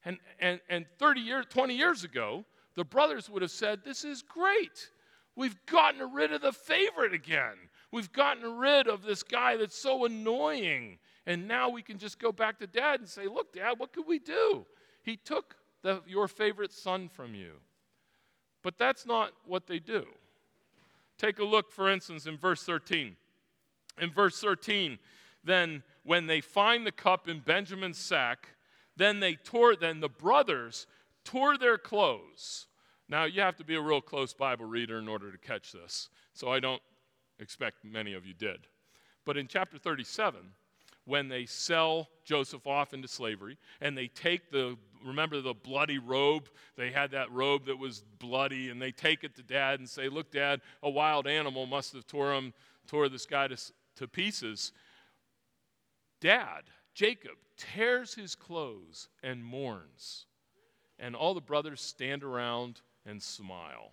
And, 0.05 0.19
and, 0.41 0.61
and 0.69 0.85
30 0.99 1.21
years, 1.21 1.47
20 1.49 1.77
years 1.77 2.03
ago, 2.03 2.45
the 2.77 2.85
brothers 2.85 3.29
would 3.31 3.43
have 3.43 3.51
said, 3.51 3.81
This 3.85 4.05
is 4.05 4.23
great. 4.23 4.91
We've 5.37 5.57
gotten 5.67 6.13
rid 6.13 6.33
of 6.33 6.43
the 6.43 6.53
favorite 6.53 7.13
again. 7.13 7.57
We've 7.91 8.13
gotten 8.13 8.57
rid 8.57 8.87
of 8.89 9.03
this 9.03 9.23
guy 9.23 9.57
that's 9.57 9.77
so 9.77 10.05
annoying 10.05 10.99
and 11.27 11.49
now 11.49 11.71
we 11.71 11.83
can 11.83 11.99
just 11.99 12.19
go 12.19 12.33
back 12.33 12.59
to 12.59 12.67
dad 12.67 13.01
and 13.01 13.09
say, 13.09 13.27
Look, 13.27 13.55
dad, 13.55 13.79
what 13.79 13.93
could 13.93 14.07
we 14.07 14.19
do? 14.19 14.67
He 15.03 15.17
took 15.17 15.57
the, 15.83 16.03
your 16.07 16.29
favorite 16.29 16.73
son 16.73 17.09
from 17.09 17.35
you. 17.35 17.53
But 18.63 18.79
that's 18.79 19.07
not 19.07 19.33
what 19.47 19.67
they 19.67 19.79
do. 19.79 20.07
Take 21.19 21.39
a 21.39 21.45
look, 21.45 21.71
for 21.71 21.91
instance, 21.91 22.27
in 22.27 22.37
verse 22.37 22.65
13. 22.65 23.17
In 24.01 24.11
verse 24.11 24.41
13, 24.41 24.99
then 25.45 25.83
when 26.03 26.27
they 26.27 26.41
find 26.41 26.87
the 26.87 26.93
cup 26.93 27.29
in 27.29 27.41
Benjamin's 27.41 27.99
sack, 27.99 28.49
then 28.97 29.21
they 29.21 29.35
tore, 29.35 29.77
then 29.77 30.01
the 30.01 30.09
brothers 30.09 30.87
tore 31.25 31.59
their 31.59 31.79
clothes. 31.79 32.67
Now, 33.09 33.25
you 33.25 33.41
have 33.41 33.57
to 33.57 33.65
be 33.65 33.75
a 33.75 33.81
real 33.81 34.01
close 34.01 34.33
Bible 34.33 34.65
reader 34.65 34.99
in 34.99 35.09
order 35.09 35.31
to 35.31 35.39
catch 35.39 35.73
this, 35.73 36.09
so 36.33 36.51
I 36.51 36.61
don't 36.61 36.83
expect 37.39 37.85
many 37.85 38.15
of 38.15 38.25
you 38.25 38.35
did. 38.35 38.67
But 39.25 39.37
in 39.37 39.47
chapter 39.47 39.79
37, 39.79 40.41
when 41.05 41.29
they 41.29 41.47
sell 41.47 42.09
Joseph 42.25 42.67
off 42.67 42.95
into 42.95 43.09
slavery 43.09 43.59
and 43.81 43.97
they 43.97 44.09
take 44.09 44.51
the 44.51 44.77
remember 45.05 45.43
the 45.43 45.53
bloody 45.53 45.99
robe 45.99 46.49
they 46.77 46.91
had 46.91 47.11
that 47.11 47.31
robe 47.31 47.67
that 47.67 47.79
was 47.79 48.03
bloody 48.19 48.71
and 48.71 48.81
they 48.81 48.91
take 48.91 49.23
it 49.23 49.37
to 49.37 49.43
dad 49.43 49.79
and 49.79 49.87
say 49.87 50.09
look 50.09 50.31
dad 50.31 50.63
a 50.83 50.89
wild 50.89 51.27
animal 51.27 51.67
must 51.67 51.93
have 51.93 52.07
tore 52.07 52.33
him 52.33 52.55
tore 52.87 53.11
this 53.11 53.27
guy 53.27 53.47
to, 53.47 53.57
to 53.97 54.09
pieces 54.09 54.73
dad 56.23 56.63
jacob 56.95 57.37
tears 57.59 58.15
his 58.15 58.35
clothes 58.35 59.09
and 59.23 59.45
mourns 59.45 60.25
and 61.05 61.15
all 61.15 61.35
the 61.35 61.41
brothers 61.41 61.81
stand 61.81 62.25
around 62.25 62.81
and 63.05 63.23
smile 63.23 63.93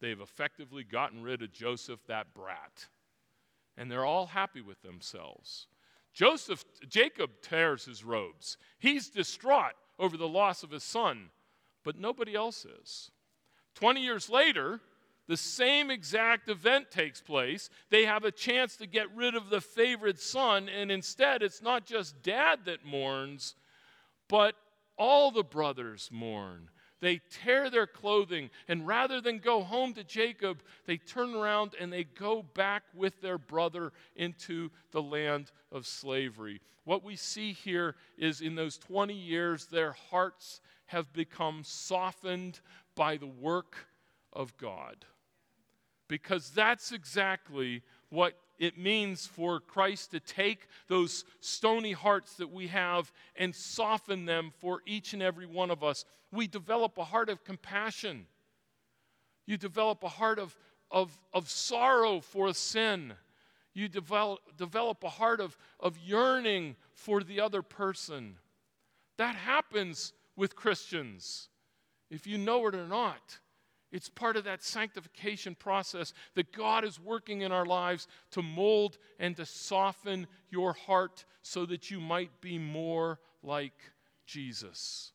they've 0.00 0.20
effectively 0.20 0.84
gotten 0.84 1.22
rid 1.22 1.42
of 1.42 1.52
joseph 1.52 2.00
that 2.06 2.34
brat 2.34 2.86
and 3.76 3.90
they're 3.90 4.04
all 4.04 4.26
happy 4.26 4.60
with 4.60 4.80
themselves 4.82 5.66
Joseph, 6.14 6.64
Jacob 6.88 7.30
tears 7.42 7.84
his 7.84 8.04
robes. 8.04 8.56
He's 8.78 9.10
distraught 9.10 9.74
over 9.98 10.16
the 10.16 10.28
loss 10.28 10.62
of 10.62 10.70
his 10.70 10.84
son, 10.84 11.30
but 11.82 11.98
nobody 11.98 12.34
else 12.36 12.64
is. 12.64 13.10
20 13.74 14.00
years 14.00 14.30
later, 14.30 14.80
the 15.26 15.36
same 15.36 15.90
exact 15.90 16.48
event 16.48 16.90
takes 16.90 17.20
place. 17.20 17.68
They 17.90 18.04
have 18.04 18.24
a 18.24 18.30
chance 18.30 18.76
to 18.76 18.86
get 18.86 19.14
rid 19.14 19.34
of 19.34 19.50
the 19.50 19.60
favorite 19.60 20.20
son, 20.20 20.68
and 20.68 20.92
instead, 20.92 21.42
it's 21.42 21.62
not 21.62 21.84
just 21.84 22.22
dad 22.22 22.60
that 22.66 22.84
mourns, 22.84 23.56
but 24.28 24.54
all 24.96 25.30
the 25.30 25.44
brothers 25.44 26.08
mourn. 26.12 26.70
They 27.00 27.20
tear 27.30 27.68
their 27.68 27.86
clothing, 27.86 28.50
and 28.66 28.86
rather 28.86 29.20
than 29.20 29.38
go 29.38 29.62
home 29.62 29.92
to 29.94 30.04
Jacob, 30.04 30.62
they 30.86 30.96
turn 30.96 31.34
around 31.34 31.74
and 31.78 31.92
they 31.92 32.04
go 32.04 32.42
back 32.42 32.84
with 32.94 33.20
their 33.20 33.36
brother 33.36 33.92
into 34.16 34.70
the 34.90 35.02
land 35.02 35.50
of 35.70 35.86
slavery. 35.86 36.60
What 36.84 37.04
we 37.04 37.16
see 37.16 37.52
here 37.52 37.96
is 38.16 38.40
in 38.40 38.54
those 38.54 38.78
20 38.78 39.12
years, 39.12 39.66
their 39.66 39.92
hearts 39.92 40.60
have 40.86 41.12
become 41.12 41.62
softened 41.64 42.60
by 42.94 43.16
the 43.16 43.26
work 43.26 43.88
of 44.32 44.56
God. 44.56 45.04
because 46.06 46.50
that's 46.50 46.92
exactly 46.92 47.82
what 48.10 48.38
it 48.58 48.78
means 48.78 49.26
for 49.26 49.60
Christ 49.60 50.12
to 50.12 50.20
take 50.20 50.68
those 50.88 51.24
stony 51.40 51.92
hearts 51.92 52.34
that 52.34 52.50
we 52.50 52.68
have 52.68 53.12
and 53.36 53.54
soften 53.54 54.26
them 54.26 54.52
for 54.58 54.80
each 54.86 55.12
and 55.12 55.22
every 55.22 55.46
one 55.46 55.70
of 55.70 55.82
us. 55.82 56.04
We 56.30 56.46
develop 56.46 56.96
a 56.98 57.04
heart 57.04 57.28
of 57.28 57.44
compassion. 57.44 58.26
You 59.46 59.56
develop 59.56 60.02
a 60.02 60.08
heart 60.08 60.38
of, 60.38 60.56
of, 60.90 61.18
of 61.32 61.50
sorrow 61.50 62.20
for 62.20 62.52
sin. 62.54 63.14
You 63.74 63.88
develop, 63.88 64.40
develop 64.56 65.02
a 65.02 65.08
heart 65.08 65.40
of, 65.40 65.58
of 65.80 65.98
yearning 65.98 66.76
for 66.92 67.22
the 67.22 67.40
other 67.40 67.62
person. 67.62 68.36
That 69.18 69.34
happens 69.34 70.12
with 70.36 70.56
Christians, 70.56 71.48
if 72.10 72.26
you 72.26 72.38
know 72.38 72.66
it 72.66 72.74
or 72.74 72.86
not. 72.86 73.38
It's 73.94 74.08
part 74.08 74.36
of 74.36 74.42
that 74.42 74.64
sanctification 74.64 75.54
process 75.54 76.12
that 76.34 76.52
God 76.52 76.84
is 76.84 76.98
working 76.98 77.42
in 77.42 77.52
our 77.52 77.64
lives 77.64 78.08
to 78.32 78.42
mold 78.42 78.98
and 79.20 79.36
to 79.36 79.46
soften 79.46 80.26
your 80.50 80.72
heart 80.72 81.24
so 81.42 81.64
that 81.66 81.92
you 81.92 82.00
might 82.00 82.40
be 82.40 82.58
more 82.58 83.20
like 83.40 83.80
Jesus. 84.26 85.12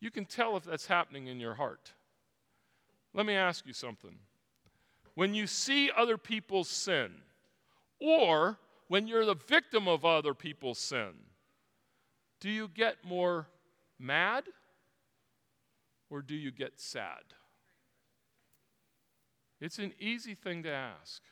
You 0.00 0.10
can 0.10 0.24
tell 0.24 0.56
if 0.56 0.64
that's 0.64 0.88
happening 0.88 1.28
in 1.28 1.38
your 1.38 1.54
heart. 1.54 1.92
Let 3.14 3.24
me 3.24 3.34
ask 3.34 3.68
you 3.68 3.72
something. 3.72 4.18
When 5.14 5.32
you 5.32 5.46
see 5.46 5.92
other 5.96 6.18
people's 6.18 6.68
sin, 6.68 7.12
or 8.00 8.58
when 8.88 9.06
you're 9.06 9.26
the 9.26 9.36
victim 9.36 9.86
of 9.86 10.04
other 10.04 10.34
people's 10.34 10.80
sin, 10.80 11.12
do 12.40 12.50
you 12.50 12.66
get 12.66 13.04
more 13.04 13.46
mad 14.00 14.42
or 16.12 16.20
do 16.20 16.34
you 16.34 16.50
get 16.50 16.78
sad? 16.78 17.22
It's 19.62 19.78
an 19.78 19.94
easy 19.98 20.34
thing 20.34 20.62
to 20.64 20.70
ask. 20.70 21.22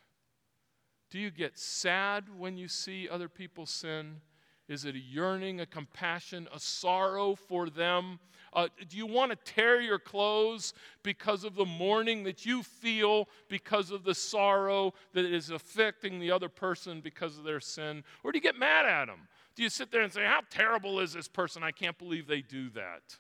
Do 1.11 1.19
you 1.19 1.31
get 1.31 1.59
sad 1.59 2.25
when 2.39 2.57
you 2.57 2.67
see 2.67 3.07
other 3.07 3.29
people 3.29 3.67
sin? 3.67 4.23
Is 4.69 4.87
it 4.87 4.95
a 4.95 4.99
yearning, 4.99 5.61
a 5.61 5.67
compassion, 5.67 6.49
a 6.55 6.59
sorrow 6.59 7.35
for 7.35 7.69
them? 7.69 8.21
Uh, 8.55 8.69
do 8.89 8.97
you 8.97 9.07
want 9.07 9.33
to 9.33 9.53
tear 9.53 9.81
your 9.81 9.99
clothes 9.99 10.73
because 11.03 11.45
of 11.45 11.57
the 11.57 11.67
mourning 11.67 12.25
that 12.25 12.47
you 12.47 12.63
feel 12.63 13.29
because 13.49 13.91
of 13.91 14.03
the 14.03 14.15
sorrow 14.15 14.95
that 15.13 15.27
is 15.27 15.51
affecting 15.51 16.21
the 16.21 16.31
other 16.31 16.49
person 16.49 17.03
because 17.03 17.37
of 17.37 17.45
their 17.45 17.61
sin? 17.61 18.03
Or 18.25 18.33
do 18.33 18.39
you 18.39 18.43
get 18.43 18.57
mad 18.57 18.87
at 18.87 19.07
them? 19.07 19.29
Do 19.57 19.63
you 19.63 19.69
sit 19.69 19.93
there 19.93 20.03
and 20.03 20.13
say, 20.13 20.25
How 20.25 20.41
terrible 20.49 21.01
is 21.01 21.13
this 21.13 21.29
person? 21.29 21.63
I 21.63 21.71
can't 21.71 21.99
believe 21.99 22.27
they 22.27 22.41
do 22.41 22.71
that. 22.71 23.19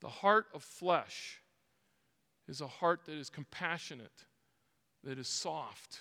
The 0.00 0.08
heart 0.08 0.46
of 0.54 0.62
flesh 0.62 1.40
is 2.48 2.60
a 2.60 2.66
heart 2.66 3.04
that 3.06 3.14
is 3.14 3.30
compassionate, 3.30 4.24
that 5.04 5.18
is 5.18 5.28
soft, 5.28 6.00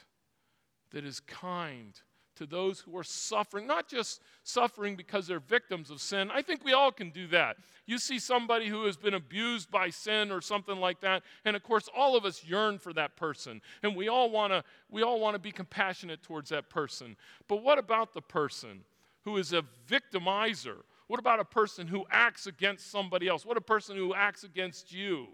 that 0.91 1.05
is 1.05 1.19
kind 1.19 1.99
to 2.36 2.45
those 2.45 2.81
who 2.81 2.97
are 2.97 3.03
suffering, 3.03 3.65
not 3.65 3.88
just 3.88 4.21
suffering 4.43 4.95
because 4.95 5.27
they're 5.27 5.39
victims 5.39 5.89
of 5.89 6.01
sin. 6.01 6.29
I 6.31 6.41
think 6.41 6.63
we 6.63 6.73
all 6.73 6.91
can 6.91 7.10
do 7.10 7.27
that. 7.27 7.58
You 7.86 7.97
see 7.97 8.19
somebody 8.19 8.67
who 8.67 8.86
has 8.86 8.97
been 8.97 9.13
abused 9.13 9.71
by 9.71 9.89
sin 9.89 10.31
or 10.31 10.41
something 10.41 10.77
like 10.77 10.99
that, 11.01 11.23
and 11.45 11.55
of 11.55 11.63
course 11.63 11.88
all 11.95 12.17
of 12.17 12.25
us 12.25 12.43
yearn 12.43 12.77
for 12.77 12.93
that 12.93 13.15
person, 13.15 13.62
and 13.84 13.95
we 13.95 14.10
all 14.10 14.29
want 14.29 14.51
to 14.51 14.63
we 14.89 15.01
all 15.01 15.19
want 15.19 15.36
to 15.36 15.39
be 15.39 15.51
compassionate 15.51 16.23
towards 16.23 16.49
that 16.49 16.69
person. 16.69 17.15
But 17.47 17.63
what 17.63 17.79
about 17.79 18.13
the 18.13 18.21
person 18.21 18.84
who 19.23 19.38
is 19.38 19.53
a 19.53 19.63
victimizer? 19.88 20.77
What 21.07 21.19
about 21.19 21.39
a 21.39 21.45
person 21.45 21.87
who 21.87 22.05
acts 22.09 22.47
against 22.47 22.89
somebody 22.91 23.27
else? 23.27 23.45
What 23.45 23.57
a 23.57 23.61
person 23.61 23.95
who 23.95 24.13
acts 24.13 24.43
against 24.43 24.91
you? 24.91 25.27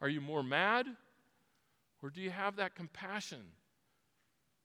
Are 0.00 0.08
you 0.08 0.20
more 0.20 0.42
mad? 0.42 0.86
Or 2.02 2.10
do 2.10 2.20
you 2.20 2.30
have 2.30 2.56
that 2.56 2.74
compassion 2.74 3.40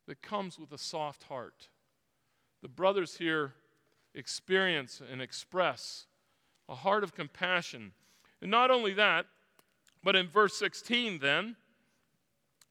that 0.07 0.21
comes 0.21 0.59
with 0.59 0.71
a 0.71 0.77
soft 0.77 1.23
heart? 1.23 1.69
The 2.61 2.67
brothers 2.67 3.15
here 3.15 3.53
experience 4.13 5.01
and 5.11 5.21
express 5.21 6.05
a 6.67 6.75
heart 6.75 7.03
of 7.03 7.15
compassion. 7.15 7.93
And 8.41 8.51
not 8.51 8.71
only 8.71 8.93
that, 8.93 9.25
but 10.03 10.15
in 10.15 10.27
verse 10.27 10.55
16, 10.57 11.19
then, 11.19 11.55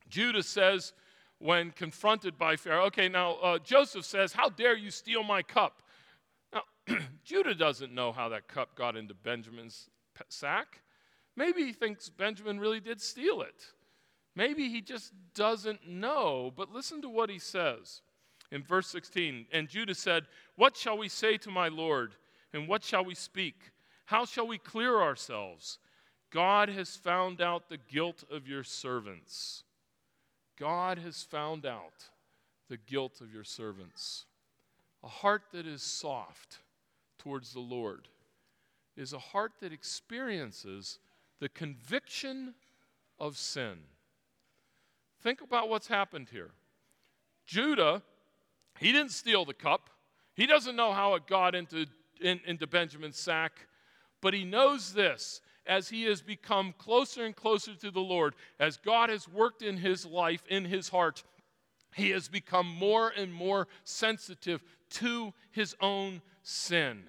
Judah 0.08 0.42
says, 0.42 0.92
when 1.38 1.70
confronted 1.70 2.38
by 2.38 2.56
Pharaoh, 2.56 2.86
okay, 2.86 3.08
now 3.08 3.34
uh, 3.34 3.58
Joseph 3.58 4.04
says, 4.04 4.32
How 4.32 4.48
dare 4.48 4.76
you 4.76 4.90
steal 4.90 5.22
my 5.22 5.42
cup? 5.42 5.82
Judah 7.24 7.54
doesn't 7.54 7.94
know 7.94 8.12
how 8.12 8.28
that 8.30 8.48
cup 8.48 8.74
got 8.74 8.96
into 8.96 9.14
Benjamin's 9.14 9.88
sack. 10.28 10.80
Maybe 11.36 11.64
he 11.64 11.72
thinks 11.72 12.08
Benjamin 12.08 12.58
really 12.58 12.80
did 12.80 13.00
steal 13.00 13.42
it. 13.42 13.64
Maybe 14.34 14.68
he 14.68 14.80
just 14.80 15.12
doesn't 15.34 15.88
know. 15.88 16.52
But 16.56 16.72
listen 16.72 17.02
to 17.02 17.08
what 17.08 17.30
he 17.30 17.38
says 17.38 18.02
in 18.50 18.62
verse 18.62 18.88
16. 18.88 19.46
And 19.52 19.68
Judah 19.68 19.94
said, 19.94 20.26
What 20.56 20.76
shall 20.76 20.98
we 20.98 21.08
say 21.08 21.36
to 21.38 21.50
my 21.50 21.68
Lord? 21.68 22.14
And 22.52 22.66
what 22.66 22.82
shall 22.82 23.04
we 23.04 23.14
speak? 23.14 23.56
How 24.06 24.24
shall 24.24 24.46
we 24.46 24.58
clear 24.58 25.00
ourselves? 25.00 25.78
God 26.30 26.68
has 26.68 26.96
found 26.96 27.40
out 27.40 27.68
the 27.68 27.78
guilt 27.78 28.24
of 28.30 28.46
your 28.46 28.64
servants. 28.64 29.64
God 30.58 30.98
has 30.98 31.22
found 31.22 31.64
out 31.66 32.10
the 32.68 32.76
guilt 32.76 33.20
of 33.20 33.32
your 33.32 33.44
servants. 33.44 34.24
A 35.02 35.08
heart 35.08 35.42
that 35.52 35.66
is 35.66 35.82
soft 35.82 36.58
towards 37.18 37.52
the 37.52 37.60
Lord 37.60 38.08
is 38.96 39.12
a 39.12 39.18
heart 39.18 39.52
that 39.60 39.72
experiences 39.72 40.98
the 41.40 41.48
conviction 41.48 42.54
of 43.18 43.36
sin. 43.36 43.78
Think 45.22 45.40
about 45.40 45.68
what's 45.68 45.88
happened 45.88 46.28
here. 46.30 46.50
Judah, 47.46 48.02
he 48.78 48.92
didn't 48.92 49.12
steal 49.12 49.44
the 49.44 49.54
cup. 49.54 49.90
He 50.34 50.46
doesn't 50.46 50.76
know 50.76 50.92
how 50.92 51.14
it 51.14 51.26
got 51.26 51.54
into, 51.54 51.86
in, 52.20 52.40
into 52.46 52.66
Benjamin's 52.66 53.18
sack, 53.18 53.66
but 54.20 54.34
he 54.34 54.44
knows 54.44 54.92
this 54.92 55.40
as 55.66 55.88
he 55.88 56.04
has 56.04 56.22
become 56.22 56.74
closer 56.78 57.24
and 57.24 57.36
closer 57.36 57.74
to 57.74 57.90
the 57.90 58.00
Lord, 58.00 58.34
as 58.58 58.78
God 58.78 59.10
has 59.10 59.28
worked 59.28 59.62
in 59.62 59.76
his 59.76 60.06
life, 60.06 60.42
in 60.48 60.64
his 60.64 60.88
heart, 60.88 61.22
he 61.94 62.10
has 62.10 62.28
become 62.28 62.66
more 62.66 63.12
and 63.16 63.32
more 63.32 63.68
sensitive 63.84 64.62
to 64.90 65.32
his 65.50 65.74
own 65.80 66.22
sin. 66.42 67.04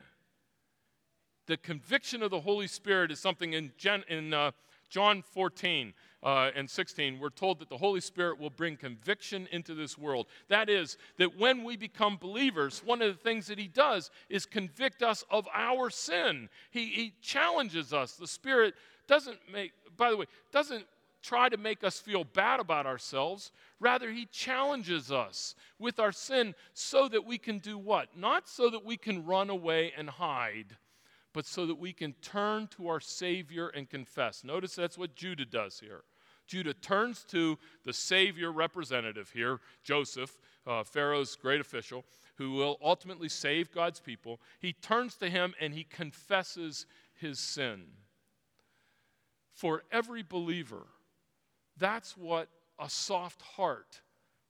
The 1.47 1.57
conviction 1.57 2.21
of 2.21 2.31
the 2.31 2.41
Holy 2.41 2.67
Spirit 2.67 3.11
is 3.11 3.19
something 3.19 3.53
in, 3.53 3.71
Gen, 3.77 4.03
in 4.07 4.33
uh, 4.33 4.51
John 4.89 5.21
14 5.21 5.93
uh, 6.21 6.51
and 6.55 6.69
16. 6.69 7.19
We're 7.19 7.29
told 7.29 7.59
that 7.59 7.69
the 7.69 7.77
Holy 7.77 8.01
Spirit 8.01 8.39
will 8.39 8.49
bring 8.49 8.75
conviction 8.75 9.47
into 9.51 9.73
this 9.73 9.97
world. 9.97 10.27
That 10.49 10.69
is, 10.69 10.97
that 11.17 11.37
when 11.37 11.63
we 11.63 11.77
become 11.77 12.17
believers, 12.17 12.81
one 12.85 13.01
of 13.01 13.07
the 13.15 13.23
things 13.23 13.47
that 13.47 13.57
He 13.57 13.67
does 13.67 14.11
is 14.29 14.45
convict 14.45 15.01
us 15.01 15.23
of 15.31 15.47
our 15.53 15.89
sin. 15.89 16.49
He, 16.71 16.87
he 16.87 17.13
challenges 17.21 17.93
us. 17.93 18.13
The 18.13 18.27
Spirit 18.27 18.75
doesn't 19.07 19.39
make, 19.51 19.71
by 19.97 20.11
the 20.11 20.17
way, 20.17 20.25
doesn't 20.51 20.85
try 21.21 21.49
to 21.49 21.58
make 21.58 21.84
us 21.84 21.99
feel 21.99 22.23
bad 22.23 22.60
about 22.60 22.86
ourselves. 22.86 23.51
Rather, 23.79 24.12
He 24.12 24.25
challenges 24.25 25.12
us 25.12 25.55
with 25.77 25.99
our 25.99 26.12
sin 26.12 26.55
so 26.73 27.08
that 27.10 27.25
we 27.25 27.38
can 27.38 27.60
do 27.60 27.77
what? 27.77 28.17
Not 28.17 28.47
so 28.47 28.69
that 28.69 28.86
we 28.86 28.97
can 28.97 29.25
run 29.25 29.49
away 29.49 29.93
and 29.97 30.10
hide, 30.10 30.77
but 31.34 31.45
so 31.45 31.65
that 31.65 31.79
we 31.79 31.93
can 31.93 32.13
turn 32.21 32.67
to 32.77 32.88
our 32.88 32.99
Savior 32.99 33.69
and 33.69 33.89
confess. 33.89 34.43
Notice 34.43 34.75
that's 34.75 34.97
what 34.97 35.15
Judah 35.15 35.45
does 35.45 35.79
here. 35.79 36.03
Judah 36.49 36.73
turns 36.73 37.23
to 37.25 37.60
the 37.86 37.93
Savior 37.93 38.51
representative 38.51 39.29
here, 39.32 39.60
Joseph, 39.84 40.39
uh, 40.65 40.84
Pharaoh's 40.84 41.36
great 41.36 41.62
official, 41.62 42.03
who 42.38 42.53
will 42.53 42.79
ultimately 42.82 43.29
save 43.29 43.71
God's 43.71 43.99
people. 43.99 44.41
He 44.60 44.73
turns 44.73 45.15
to 45.17 45.29
him 45.29 45.53
and 45.62 45.75
he 45.75 45.84
confesses 45.84 46.88
his 47.13 47.39
sin. 47.39 47.84
For 49.53 49.84
every 49.91 50.23
believer, 50.23 50.88
that's 51.79 52.15
what 52.15 52.49
a 52.77 52.89
soft 52.89 53.41
heart 53.41 54.01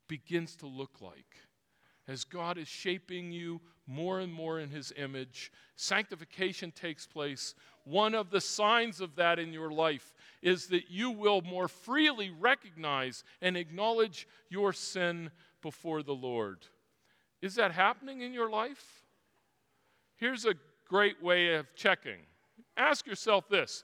begins 0.08 0.56
to 0.58 0.68
look 0.68 1.02
like. 1.02 1.26
As 2.08 2.24
God 2.24 2.58
is 2.58 2.68
shaping 2.68 3.32
you 3.32 3.62
more 3.86 4.20
and 4.20 4.34
more 4.34 4.60
in 4.60 4.70
His 4.70 4.92
image, 4.98 5.52
sanctification 5.76 6.72
takes 6.72 7.06
place. 7.06 7.54
One 7.84 8.16
of 8.16 8.32
the 8.32 8.42
signs 8.42 9.00
of 9.00 9.16
that 9.16 9.38
in 9.38 9.54
your 9.54 9.72
life 9.72 10.14
is 10.42 10.68
that 10.68 10.90
you 10.90 11.12
will 11.12 11.42
more 11.42 11.68
freely 11.68 12.32
recognize 12.32 13.24
and 13.42 13.56
acknowledge 13.56 14.28
your 14.50 14.74
sin 14.74 15.30
before 15.62 16.02
the 16.02 16.16
Lord. 16.16 16.66
Is 17.42 17.56
that 17.56 17.72
happening 17.72 18.22
in 18.22 18.34
your 18.34 18.50
life? 18.50 19.04
Here's 20.16 20.46
a 20.46 20.56
great 20.88 21.22
way 21.22 21.56
of 21.56 21.74
checking. 21.76 22.20
Ask 22.76 23.06
yourself 23.06 23.48
this 23.50 23.84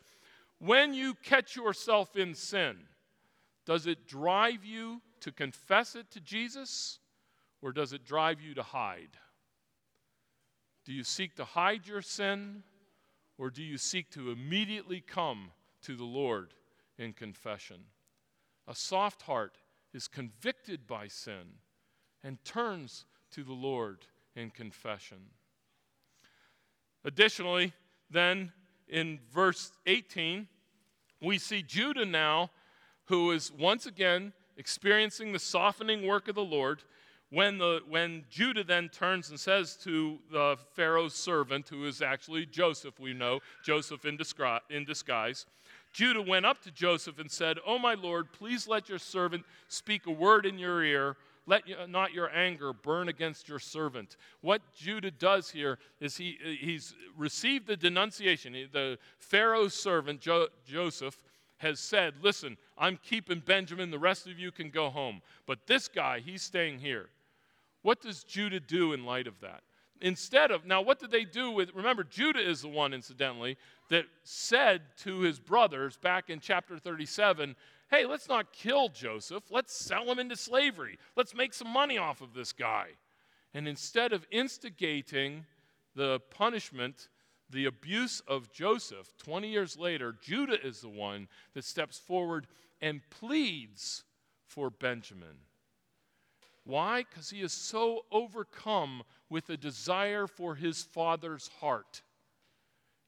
when 0.59 0.93
you 0.93 1.13
catch 1.15 1.55
yourself 1.55 2.15
in 2.15 2.33
sin, 2.33 2.77
does 3.65 3.87
it 3.87 4.07
drive 4.07 4.63
you 4.63 5.01
to 5.21 5.31
confess 5.31 5.95
it 5.95 6.11
to 6.11 6.19
Jesus 6.19 6.99
or 7.61 7.71
does 7.71 7.93
it 7.93 8.05
drive 8.05 8.41
you 8.41 8.53
to 8.53 8.63
hide? 8.63 9.17
Do 10.85 10.93
you 10.93 11.03
seek 11.03 11.35
to 11.35 11.45
hide 11.45 11.87
your 11.87 12.01
sin 12.01 12.63
or 13.37 13.49
do 13.49 13.63
you 13.63 13.77
seek 13.77 14.11
to 14.11 14.31
immediately 14.31 15.01
come 15.01 15.51
to 15.81 15.95
the 15.95 16.05
Lord 16.05 16.53
in 16.97 17.13
confession? 17.13 17.85
A 18.67 18.75
soft 18.75 19.23
heart 19.23 19.57
is 19.93 20.07
convicted 20.07 20.85
by 20.85 21.07
sin 21.07 21.59
and 22.23 22.43
turns 22.43 23.05
to 23.31 23.43
the 23.43 23.53
Lord 23.53 24.05
in 24.35 24.49
confession. 24.49 25.17
Additionally, 27.03 27.73
then 28.09 28.51
in 28.87 29.19
verse 29.31 29.71
18, 29.85 30.47
we 31.21 31.37
see 31.37 31.61
Judah 31.61 32.05
now, 32.05 32.51
who 33.05 33.31
is 33.31 33.51
once 33.51 33.85
again 33.85 34.33
experiencing 34.57 35.31
the 35.31 35.39
softening 35.39 36.05
work 36.05 36.27
of 36.27 36.35
the 36.35 36.43
Lord. 36.43 36.83
When, 37.31 37.57
the, 37.57 37.81
when 37.89 38.23
Judah 38.29 38.63
then 38.63 38.87
turns 38.89 39.29
and 39.29 39.39
says 39.39 39.75
to 39.83 40.19
the 40.31 40.57
Pharaoh's 40.73 41.15
servant, 41.15 41.67
who 41.67 41.85
is 41.85 42.01
actually 42.01 42.45
Joseph, 42.45 42.99
we 42.99 43.13
know, 43.13 43.39
Joseph 43.63 44.05
in, 44.05 44.15
disguise, 44.15 44.61
in 44.69 44.85
disguise, 44.85 45.45
Judah 45.91 46.21
went 46.21 46.45
up 46.45 46.61
to 46.63 46.71
Joseph 46.71 47.19
and 47.19 47.29
said, 47.29 47.57
Oh, 47.65 47.79
my 47.79 47.95
Lord, 47.95 48.31
please 48.31 48.67
let 48.67 48.89
your 48.89 48.99
servant 48.99 49.43
speak 49.67 50.05
a 50.07 50.11
word 50.11 50.45
in 50.45 50.59
your 50.59 50.83
ear. 50.83 51.17
Let 51.47 51.63
not 51.89 52.11
your 52.11 52.29
anger 52.35 52.73
burn 52.73 53.07
against 53.07 53.47
your 53.47 53.59
servant. 53.59 54.17
What 54.41 54.61
Judah 54.73 55.11
does 55.11 55.49
here 55.49 55.77
is 55.99 56.17
he, 56.17 56.37
he's 56.59 56.95
received 57.15 57.67
the 57.67 57.77
denunciation. 57.77 58.53
The 58.71 58.97
Pharaoh's 59.19 59.73
servant, 59.73 60.21
jo- 60.21 60.47
Joseph, 60.65 61.21
has 61.57 61.79
said, 61.79 62.15
Listen, 62.21 62.57
I'm 62.77 62.99
keeping 63.01 63.39
Benjamin. 63.39 63.91
The 63.91 63.99
rest 63.99 64.27
of 64.27 64.39
you 64.39 64.51
can 64.51 64.69
go 64.69 64.89
home. 64.89 65.21
But 65.45 65.67
this 65.67 65.87
guy, 65.87 66.19
he's 66.19 66.41
staying 66.41 66.79
here. 66.79 67.07
What 67.81 68.01
does 68.01 68.23
Judah 68.23 68.59
do 68.59 68.93
in 68.93 69.05
light 69.05 69.27
of 69.27 69.39
that? 69.41 69.61
Instead 70.01 70.51
of, 70.51 70.65
now, 70.65 70.81
what 70.81 70.99
did 70.99 71.11
they 71.11 71.23
do 71.23 71.51
with, 71.51 71.73
remember, 71.73 72.03
Judah 72.03 72.41
is 72.41 72.61
the 72.61 72.67
one, 72.67 72.93
incidentally, 72.93 73.57
that 73.89 74.05
said 74.23 74.81
to 74.97 75.19
his 75.21 75.39
brothers 75.39 75.95
back 75.95 76.29
in 76.29 76.39
chapter 76.39 76.77
37, 76.77 77.55
hey, 77.89 78.05
let's 78.05 78.27
not 78.27 78.51
kill 78.51 78.89
Joseph. 78.89 79.43
Let's 79.49 79.73
sell 79.73 80.03
him 80.11 80.19
into 80.19 80.35
slavery. 80.35 80.97
Let's 81.15 81.33
make 81.33 81.53
some 81.53 81.69
money 81.69 81.97
off 81.97 82.21
of 82.21 82.33
this 82.33 82.51
guy. 82.51 82.89
And 83.53 83.67
instead 83.67 84.11
of 84.11 84.27
instigating 84.31 85.45
the 85.95 86.19
punishment, 86.29 87.07
the 87.55 87.65
abuse 87.65 88.21
of 88.27 88.51
Joseph, 88.51 89.09
20 89.17 89.47
years 89.47 89.77
later, 89.77 90.13
Judah 90.21 90.63
is 90.63 90.81
the 90.81 90.89
one 90.89 91.29
that 91.53 91.63
steps 91.63 91.97
forward 91.97 92.47
and 92.81 93.01
pleads 93.09 94.03
for 94.45 94.69
Benjamin. 94.69 95.37
Why? 96.65 97.05
Because 97.09 97.29
he 97.29 97.41
is 97.41 97.53
so 97.53 98.01
overcome 98.11 99.03
with 99.29 99.49
a 99.49 99.55
desire 99.55 100.27
for 100.27 100.55
his 100.55 100.83
father's 100.83 101.49
heart. 101.61 102.01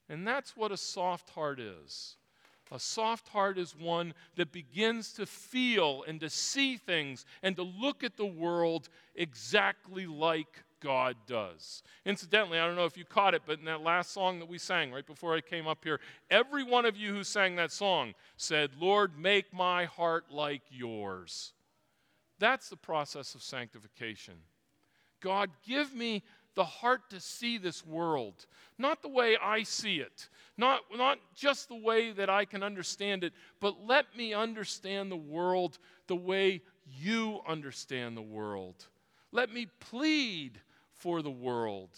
And 0.08 0.26
that's 0.26 0.56
what 0.56 0.72
a 0.72 0.78
soft 0.78 1.30
heart 1.32 1.60
is. 1.60 2.16
A 2.72 2.80
soft 2.80 3.28
heart 3.28 3.58
is 3.58 3.76
one 3.76 4.14
that 4.36 4.54
begins 4.54 5.12
to 5.14 5.26
feel 5.26 6.04
and 6.08 6.22
to 6.22 6.30
see 6.30 6.78
things 6.78 7.26
and 7.44 7.56
to 7.58 7.64
look 7.64 8.02
at 8.04 8.16
the 8.16 8.26
world 8.26 8.88
exactly 9.16 10.06
like 10.06 10.64
God 10.82 11.16
does. 11.26 11.84
Incidentally, 12.06 12.60
I 12.60 12.68
don't 12.68 12.76
know 12.76 12.86
if 12.86 12.98
you 12.98 13.06
caught 13.06 13.34
it, 13.34 13.44
but 13.46 13.60
in 13.60 13.66
that 13.66 13.82
last 13.82 14.12
song 14.12 14.40
that 14.40 14.50
we 14.50 14.58
sang 14.58 14.92
right 14.92 15.06
before 15.06 15.36
I 15.36 15.42
came 15.42 15.68
up 15.68 15.84
here, 15.84 16.00
every 16.30 16.64
one 16.64 16.86
of 16.86 16.96
you 16.96 17.14
who 17.14 17.24
sang 17.24 17.56
that 17.56 17.72
song 17.72 18.14
said, 18.38 18.72
Lord, 18.80 19.18
make 19.18 19.54
my 19.54 19.86
heart 19.86 20.26
like 20.32 20.62
yours. 20.70 21.54
That's 22.40 22.70
the 22.70 22.78
process 22.78 23.36
of 23.36 23.42
sanctification. 23.42 24.36
God, 25.22 25.50
give 25.66 25.94
me 25.94 26.24
the 26.56 26.66
heart 26.66 27.10
to 27.12 27.20
see 27.20 27.58
this 27.58 27.86
world, 27.86 28.48
not 28.80 29.02
the 29.02 29.10
way 29.10 29.38
I 29.42 29.64
see 29.64 29.98
it, 29.98 30.28
not, 30.58 30.82
not 30.96 31.20
just 31.36 31.70
the 31.70 31.76
way 31.76 32.12
that 32.12 32.32
I 32.32 32.46
can 32.46 32.64
understand 32.64 33.24
it, 33.24 33.34
but 33.60 33.86
let 33.86 34.06
me 34.18 34.34
understand 34.34 35.12
the 35.12 35.18
world 35.18 35.78
the 36.08 36.16
way 36.16 36.62
you 36.88 37.42
understand 37.48 38.18
the 38.18 38.24
world. 38.24 38.88
Let 39.32 39.52
me 39.52 39.68
plead 39.80 40.60
for 40.98 41.22
the 41.22 41.30
world 41.32 41.90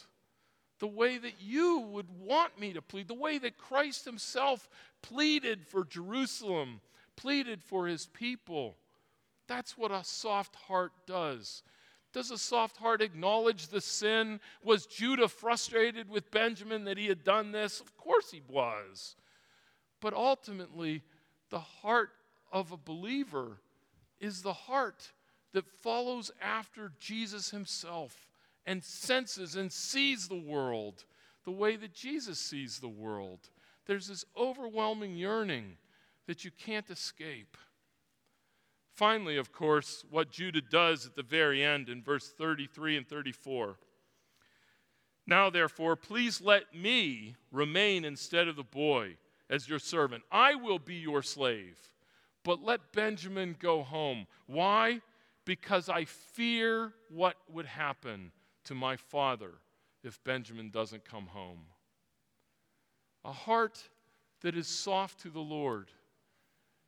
the 0.80 0.88
way 0.88 1.18
that 1.18 1.42
you 1.42 1.80
would 1.80 2.08
want 2.20 2.60
me 2.60 2.74
to 2.74 2.82
plead, 2.82 3.08
the 3.08 3.14
way 3.14 3.38
that 3.38 3.58
Christ 3.58 4.06
Himself 4.06 4.70
pleaded 5.02 5.66
for 5.68 5.84
Jerusalem, 5.84 6.82
pleaded 7.16 7.62
for 7.62 7.88
His 7.88 8.08
people. 8.08 8.78
That's 9.48 9.78
what 9.78 9.92
a 9.92 10.04
soft 10.04 10.56
heart 10.56 10.94
does. 11.06 11.64
Does 12.14 12.32
a 12.32 12.38
soft 12.38 12.78
heart 12.78 13.02
acknowledge 13.02 13.68
the 13.68 13.82
sin? 13.82 14.40
Was 14.64 14.86
Judah 14.86 15.28
frustrated 15.28 16.10
with 16.10 16.32
Benjamin 16.32 16.86
that 16.86 16.98
he 16.98 17.08
had 17.08 17.24
done 17.24 17.52
this? 17.52 17.80
Of 17.80 17.96
course 17.98 18.32
he 18.32 18.42
was. 18.48 19.16
But 20.02 20.16
ultimately, 20.16 21.04
the 21.52 21.60
heart 21.60 22.10
of 22.52 22.72
a 22.72 22.78
believer 22.78 23.60
is 24.20 24.42
the 24.42 24.54
heart 24.54 25.12
that 25.54 25.68
follows 25.68 26.32
after 26.42 26.94
Jesus 27.00 27.52
himself 27.52 28.29
and 28.70 28.84
senses 28.84 29.56
and 29.56 29.74
sees 29.74 30.28
the 30.28 30.40
world 30.40 31.04
the 31.44 31.52
way 31.52 31.76
that 31.76 31.92
Jesus 31.92 32.38
sees 32.38 32.78
the 32.78 32.88
world. 32.88 33.50
There's 33.88 34.08
this 34.08 34.24
overwhelming 34.38 35.18
yearning 35.18 35.78
that 36.28 36.46
you 36.46 36.52
can't 36.52 36.88
escape. 36.92 37.58
Finally, 38.94 39.38
of 39.38 39.52
course, 39.52 40.06
what 40.12 40.30
Judah 40.30 40.62
does 40.62 41.08
at 41.08 41.16
the 41.16 41.24
very 41.24 41.64
end 41.64 41.90
in 41.90 42.04
verse 42.04 42.32
33 42.38 42.98
and 42.98 43.10
34. 43.10 43.78
Now, 45.26 45.50
therefore, 45.50 45.96
please 45.96 46.40
let 46.40 46.76
me 46.76 47.36
remain 47.52 48.06
instead 48.06 48.48
of 48.48 48.56
the 48.56 48.62
boy 48.62 49.18
as 49.50 49.68
your 49.68 49.80
servant. 49.80 50.22
I 50.32 50.54
will 50.54 50.78
be 50.78 50.96
your 50.96 51.24
slave, 51.24 51.80
but 52.44 52.62
let 52.62 52.94
Benjamin 52.94 53.56
go 53.60 53.82
home. 53.82 54.28
Why? 54.46 55.02
Because 55.44 55.90
I 55.90 56.06
fear 56.06 56.94
what 57.10 57.36
would 57.52 57.66
happen 57.66 58.32
to 58.65 58.76
my 58.76 58.95
father 58.95 59.52
if 60.04 60.24
Benjamin 60.24 60.69
doesn't 60.69 61.06
come 61.06 61.28
home. 61.28 61.65
A 63.26 63.32
heart 63.32 63.89
that 64.41 64.56
is 64.56 64.67
soft 64.67 65.19
to 65.22 65.30
the 65.30 65.39
Lord 65.39 65.89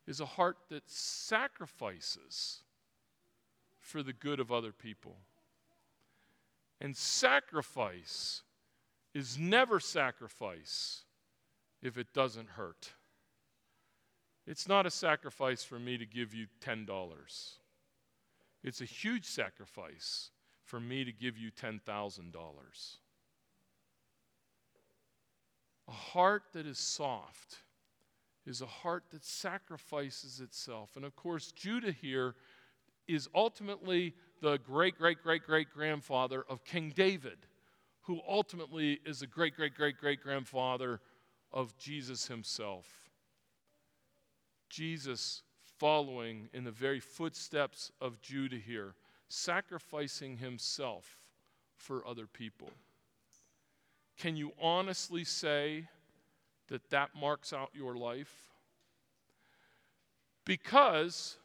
is 0.06 0.20
a 0.20 0.26
heart 0.26 0.56
that 0.70 0.88
sacrifices 0.88 2.62
for 3.80 4.02
the 4.02 4.12
good 4.12 4.40
of 4.40 4.50
other 4.50 4.72
people. 4.72 5.16
And 6.80 6.96
sacrifice 6.96 8.42
is 9.14 9.38
never 9.38 9.78
sacrifice 9.78 11.04
if 11.82 11.98
it 11.98 12.12
doesn't 12.12 12.50
hurt. 12.50 12.94
It's 14.46 14.66
not 14.66 14.86
a 14.86 14.90
sacrifice 14.90 15.62
for 15.62 15.78
me 15.78 15.96
to 15.98 16.06
give 16.06 16.34
you 16.34 16.46
$10. 16.60 16.88
It's 18.64 18.80
a 18.80 18.84
huge 18.84 19.24
sacrifice 19.24 20.31
for 20.64 20.80
me 20.80 21.04
to 21.04 21.12
give 21.12 21.36
you 21.36 21.50
$10,000. 21.50 21.80
A 25.88 25.92
heart 25.92 26.44
that 26.52 26.66
is 26.66 26.78
soft 26.78 27.58
is 28.46 28.60
a 28.60 28.66
heart 28.66 29.04
that 29.10 29.24
sacrifices 29.24 30.40
itself. 30.40 30.96
And 30.96 31.04
of 31.04 31.14
course, 31.14 31.52
Judah 31.52 31.92
here 31.92 32.34
is 33.06 33.28
ultimately 33.34 34.14
the 34.40 34.58
great, 34.58 34.98
great, 34.98 35.22
great, 35.22 35.44
great 35.44 35.70
grandfather 35.72 36.44
of 36.48 36.64
King 36.64 36.92
David, 36.94 37.38
who 38.02 38.20
ultimately 38.28 39.00
is 39.04 39.20
the 39.20 39.26
great, 39.26 39.54
great, 39.54 39.74
great, 39.74 39.96
great 39.98 40.22
grandfather 40.22 41.00
of 41.52 41.76
Jesus 41.76 42.26
himself. 42.26 42.86
Jesus 44.68 45.42
following 45.78 46.48
in 46.52 46.64
the 46.64 46.70
very 46.70 47.00
footsteps 47.00 47.92
of 48.00 48.20
Judah 48.22 48.56
here, 48.56 48.94
sacrificing 49.32 50.36
himself 50.36 51.18
for 51.74 52.06
other 52.06 52.26
people. 52.26 52.70
Can 54.18 54.36
you 54.36 54.52
honestly 54.60 55.24
say, 55.24 55.88
that 56.68 56.90
that 56.90 57.10
marks 57.14 57.52
out 57.52 57.70
your 57.74 57.94
life? 57.96 58.32
Because 60.44 61.36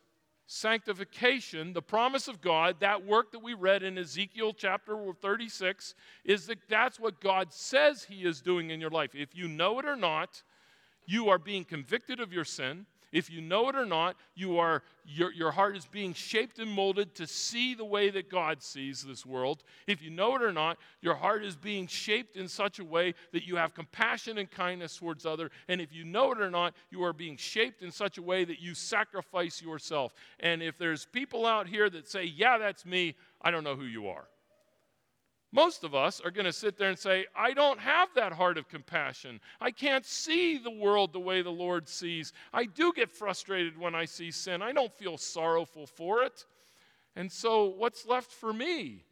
sanctification, 0.47 1.73
the 1.73 1.81
promise 1.81 2.27
of 2.27 2.41
God, 2.41 2.77
that 2.79 3.05
work 3.05 3.31
that 3.31 3.43
we 3.43 3.53
read 3.53 3.83
in 3.83 3.97
Ezekiel 3.97 4.53
chapter 4.53 4.97
36, 5.21 5.95
is 6.23 6.47
that 6.47 6.59
that's 6.69 6.99
what 6.99 7.19
God 7.21 7.53
says 7.53 8.05
He 8.05 8.23
is 8.23 8.41
doing 8.41 8.69
in 8.69 8.81
your 8.81 8.89
life. 8.89 9.11
If 9.13 9.35
you 9.35 9.47
know 9.47 9.79
it 9.79 9.85
or 9.85 9.95
not, 9.95 10.43
you 11.05 11.29
are 11.29 11.39
being 11.39 11.63
convicted 11.63 12.19
of 12.19 12.33
your 12.33 12.45
sin. 12.45 12.85
If 13.11 13.29
you 13.29 13.41
know 13.41 13.69
it 13.69 13.75
or 13.75 13.85
not, 13.85 14.15
you 14.35 14.59
are, 14.59 14.83
your, 15.05 15.31
your 15.31 15.51
heart 15.51 15.77
is 15.77 15.85
being 15.85 16.13
shaped 16.13 16.59
and 16.59 16.69
molded 16.69 17.15
to 17.15 17.27
see 17.27 17.73
the 17.73 17.85
way 17.85 18.09
that 18.09 18.29
God 18.29 18.61
sees 18.61 19.01
this 19.01 19.25
world. 19.25 19.63
If 19.87 20.01
you 20.01 20.09
know 20.09 20.35
it 20.35 20.41
or 20.41 20.51
not, 20.51 20.77
your 21.01 21.15
heart 21.15 21.43
is 21.43 21.55
being 21.55 21.87
shaped 21.87 22.35
in 22.35 22.47
such 22.47 22.79
a 22.79 22.85
way 22.85 23.13
that 23.31 23.47
you 23.47 23.55
have 23.55 23.73
compassion 23.73 24.37
and 24.37 24.49
kindness 24.49 24.97
towards 24.97 25.25
other. 25.25 25.51
And 25.67 25.79
if 25.79 25.93
you 25.93 26.03
know 26.03 26.31
it 26.31 26.41
or 26.41 26.51
not, 26.51 26.73
you 26.89 27.03
are 27.03 27.13
being 27.13 27.37
shaped 27.37 27.81
in 27.81 27.91
such 27.91 28.17
a 28.17 28.21
way 28.21 28.43
that 28.45 28.59
you 28.59 28.73
sacrifice 28.73 29.61
yourself. 29.61 30.13
And 30.39 30.61
if 30.61 30.77
there's 30.77 31.05
people 31.05 31.45
out 31.45 31.67
here 31.67 31.89
that 31.89 32.07
say, 32.09 32.25
yeah, 32.25 32.57
that's 32.57 32.85
me, 32.85 33.15
I 33.41 33.51
don't 33.51 33.63
know 33.63 33.75
who 33.75 33.85
you 33.85 34.07
are. 34.07 34.27
Most 35.53 35.83
of 35.85 35.95
us 35.95 36.19
are 36.19 36.31
going 36.31 36.45
to 36.45 36.53
sit 36.53 36.77
there 36.77 36.89
and 36.89 36.99
say, 36.99 37.25
I 37.35 37.53
don't 37.53 37.79
have 37.79 38.09
that 38.15 38.33
heart 38.33 38.57
of 38.57 38.67
compassion. 38.67 39.39
I 39.61 39.71
can't 39.71 40.05
see 40.05 40.57
the 40.57 40.71
world 40.71 41.13
the 41.13 41.19
way 41.19 41.41
the 41.41 41.49
Lord 41.49 41.87
sees. 41.87 42.33
I 42.53 42.65
do 42.65 42.91
get 42.93 43.09
frustrated 43.09 43.77
when 43.77 43.95
I 43.95 44.05
see 44.05 44.29
sin. 44.29 44.61
I 44.61 44.73
don't 44.73 44.93
feel 44.93 45.17
sorrowful 45.17 45.87
for 45.87 46.23
it. 46.23 46.45
And 47.15 47.31
so, 47.31 47.65
what's 47.65 48.05
left 48.05 48.31
for 48.31 48.51
me? 48.51 49.03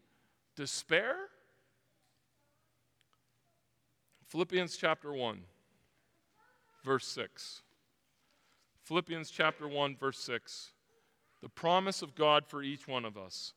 Despair? 0.56 1.16
Philippians 4.28 4.76
chapter 4.76 5.14
1, 5.14 5.40
verse 6.84 7.08
6. 7.08 7.62
Philippians 8.84 9.32
chapter 9.32 9.68
1, 9.68 9.96
verse 9.96 10.20
6. 10.20 10.72
The 11.42 11.50
promise 11.50 12.02
of 12.02 12.14
God 12.14 12.46
for 12.46 12.62
each 12.62 12.88
one 12.88 13.06
of 13.06 13.18
us. 13.18 13.54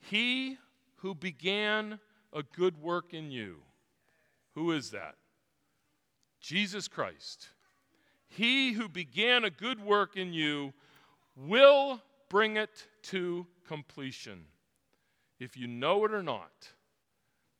He 0.00 0.56
who 0.96 1.14
began 1.14 2.00
a 2.34 2.42
good 2.42 2.80
work 2.82 3.14
in 3.14 3.30
you. 3.30 3.56
Who 4.54 4.72
is 4.72 4.90
that? 4.90 5.14
Jesus 6.40 6.88
Christ. 6.88 7.48
He 8.28 8.72
who 8.72 8.88
began 8.88 9.44
a 9.44 9.50
good 9.50 9.80
work 9.80 10.16
in 10.16 10.32
you 10.32 10.74
will 11.36 12.02
bring 12.28 12.56
it 12.56 12.86
to 13.04 13.46
completion. 13.66 14.44
If 15.38 15.56
you 15.56 15.66
know 15.66 16.04
it 16.04 16.12
or 16.12 16.22
not, 16.22 16.50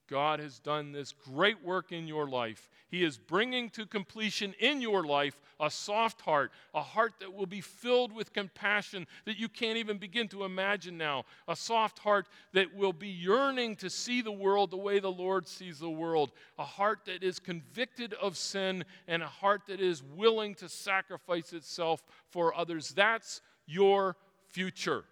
God 0.09 0.41
has 0.41 0.59
done 0.59 0.93
this 0.93 1.13
great 1.13 1.65
work 1.65 1.93
in 1.93 2.07
your 2.07 2.29
life. 2.29 2.69
He 2.89 3.05
is 3.05 3.17
bringing 3.17 3.71
to 3.71 3.87
completion 3.87 4.55
in 4.59 4.81
your 4.81 5.05
life 5.05 5.41
a 5.61 5.71
soft 5.71 6.21
heart, 6.21 6.53
a 6.75 6.83
heart 6.83 7.15
that 7.21 7.33
will 7.33 7.47
be 7.47 7.61
filled 7.61 8.13
with 8.13 8.33
compassion 8.33 9.07
that 9.25 9.39
you 9.39 9.49
can't 9.49 9.79
even 9.79 9.99
begin 9.99 10.29
to 10.29 10.45
imagine 10.45 10.97
now, 10.99 11.25
a 11.49 11.57
soft 11.57 11.99
heart 11.99 12.27
that 12.53 12.75
will 12.75 12.93
be 12.93 13.09
yearning 13.09 13.77
to 13.77 13.89
see 13.91 14.23
the 14.23 14.33
world 14.33 14.71
the 14.71 14.77
way 14.77 14.99
the 14.99 15.11
Lord 15.11 15.47
sees 15.47 15.79
the 15.79 15.91
world, 15.91 16.33
a 16.59 16.65
heart 16.65 17.01
that 17.07 17.23
is 17.23 17.39
convicted 17.39 18.15
of 18.15 18.37
sin, 18.37 18.85
and 19.09 19.23
a 19.23 19.27
heart 19.27 19.63
that 19.69 19.81
is 19.81 20.03
willing 20.03 20.55
to 20.57 20.69
sacrifice 20.69 21.53
itself 21.53 22.03
for 22.31 22.55
others. 22.55 22.91
That's 22.91 23.41
your 23.67 24.17
future. 24.49 25.05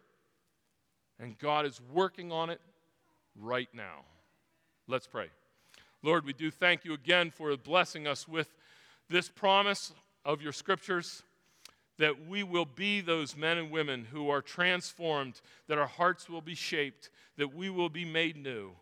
And 1.18 1.38
God 1.38 1.66
is 1.66 1.80
working 1.92 2.32
on 2.32 2.50
it 2.50 2.60
right 3.36 3.68
now. 3.72 4.00
Let's 4.88 5.06
pray. 5.06 5.28
Lord, 6.02 6.24
we 6.24 6.32
do 6.32 6.50
thank 6.50 6.84
you 6.84 6.94
again 6.94 7.30
for 7.30 7.56
blessing 7.56 8.08
us 8.08 8.26
with 8.26 8.48
this 9.08 9.28
promise 9.28 9.92
of 10.24 10.42
your 10.42 10.52
scriptures 10.52 11.22
that 11.98 12.26
we 12.26 12.42
will 12.42 12.64
be 12.64 13.00
those 13.00 13.36
men 13.36 13.58
and 13.58 13.70
women 13.70 14.06
who 14.10 14.28
are 14.28 14.42
transformed, 14.42 15.40
that 15.68 15.78
our 15.78 15.86
hearts 15.86 16.28
will 16.28 16.40
be 16.40 16.54
shaped, 16.54 17.10
that 17.36 17.54
we 17.54 17.70
will 17.70 17.88
be 17.88 18.04
made 18.04 18.36
new. 18.36 18.72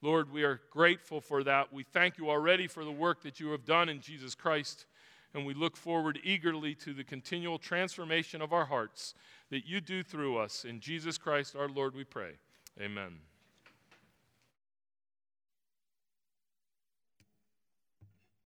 Lord, 0.00 0.32
we 0.32 0.42
are 0.42 0.60
grateful 0.70 1.20
for 1.20 1.44
that. 1.44 1.72
We 1.72 1.84
thank 1.84 2.18
you 2.18 2.30
already 2.30 2.66
for 2.66 2.84
the 2.84 2.90
work 2.90 3.22
that 3.22 3.38
you 3.38 3.50
have 3.50 3.64
done 3.64 3.88
in 3.88 4.00
Jesus 4.00 4.34
Christ, 4.34 4.86
and 5.34 5.46
we 5.46 5.54
look 5.54 5.76
forward 5.76 6.18
eagerly 6.24 6.74
to 6.76 6.92
the 6.92 7.04
continual 7.04 7.58
transformation 7.58 8.42
of 8.42 8.52
our 8.52 8.64
hearts 8.64 9.14
that 9.50 9.66
you 9.66 9.80
do 9.80 10.02
through 10.02 10.38
us. 10.38 10.64
In 10.64 10.80
Jesus 10.80 11.18
Christ 11.18 11.54
our 11.54 11.68
Lord, 11.68 11.94
we 11.94 12.04
pray. 12.04 12.32
Amen. 12.80 13.31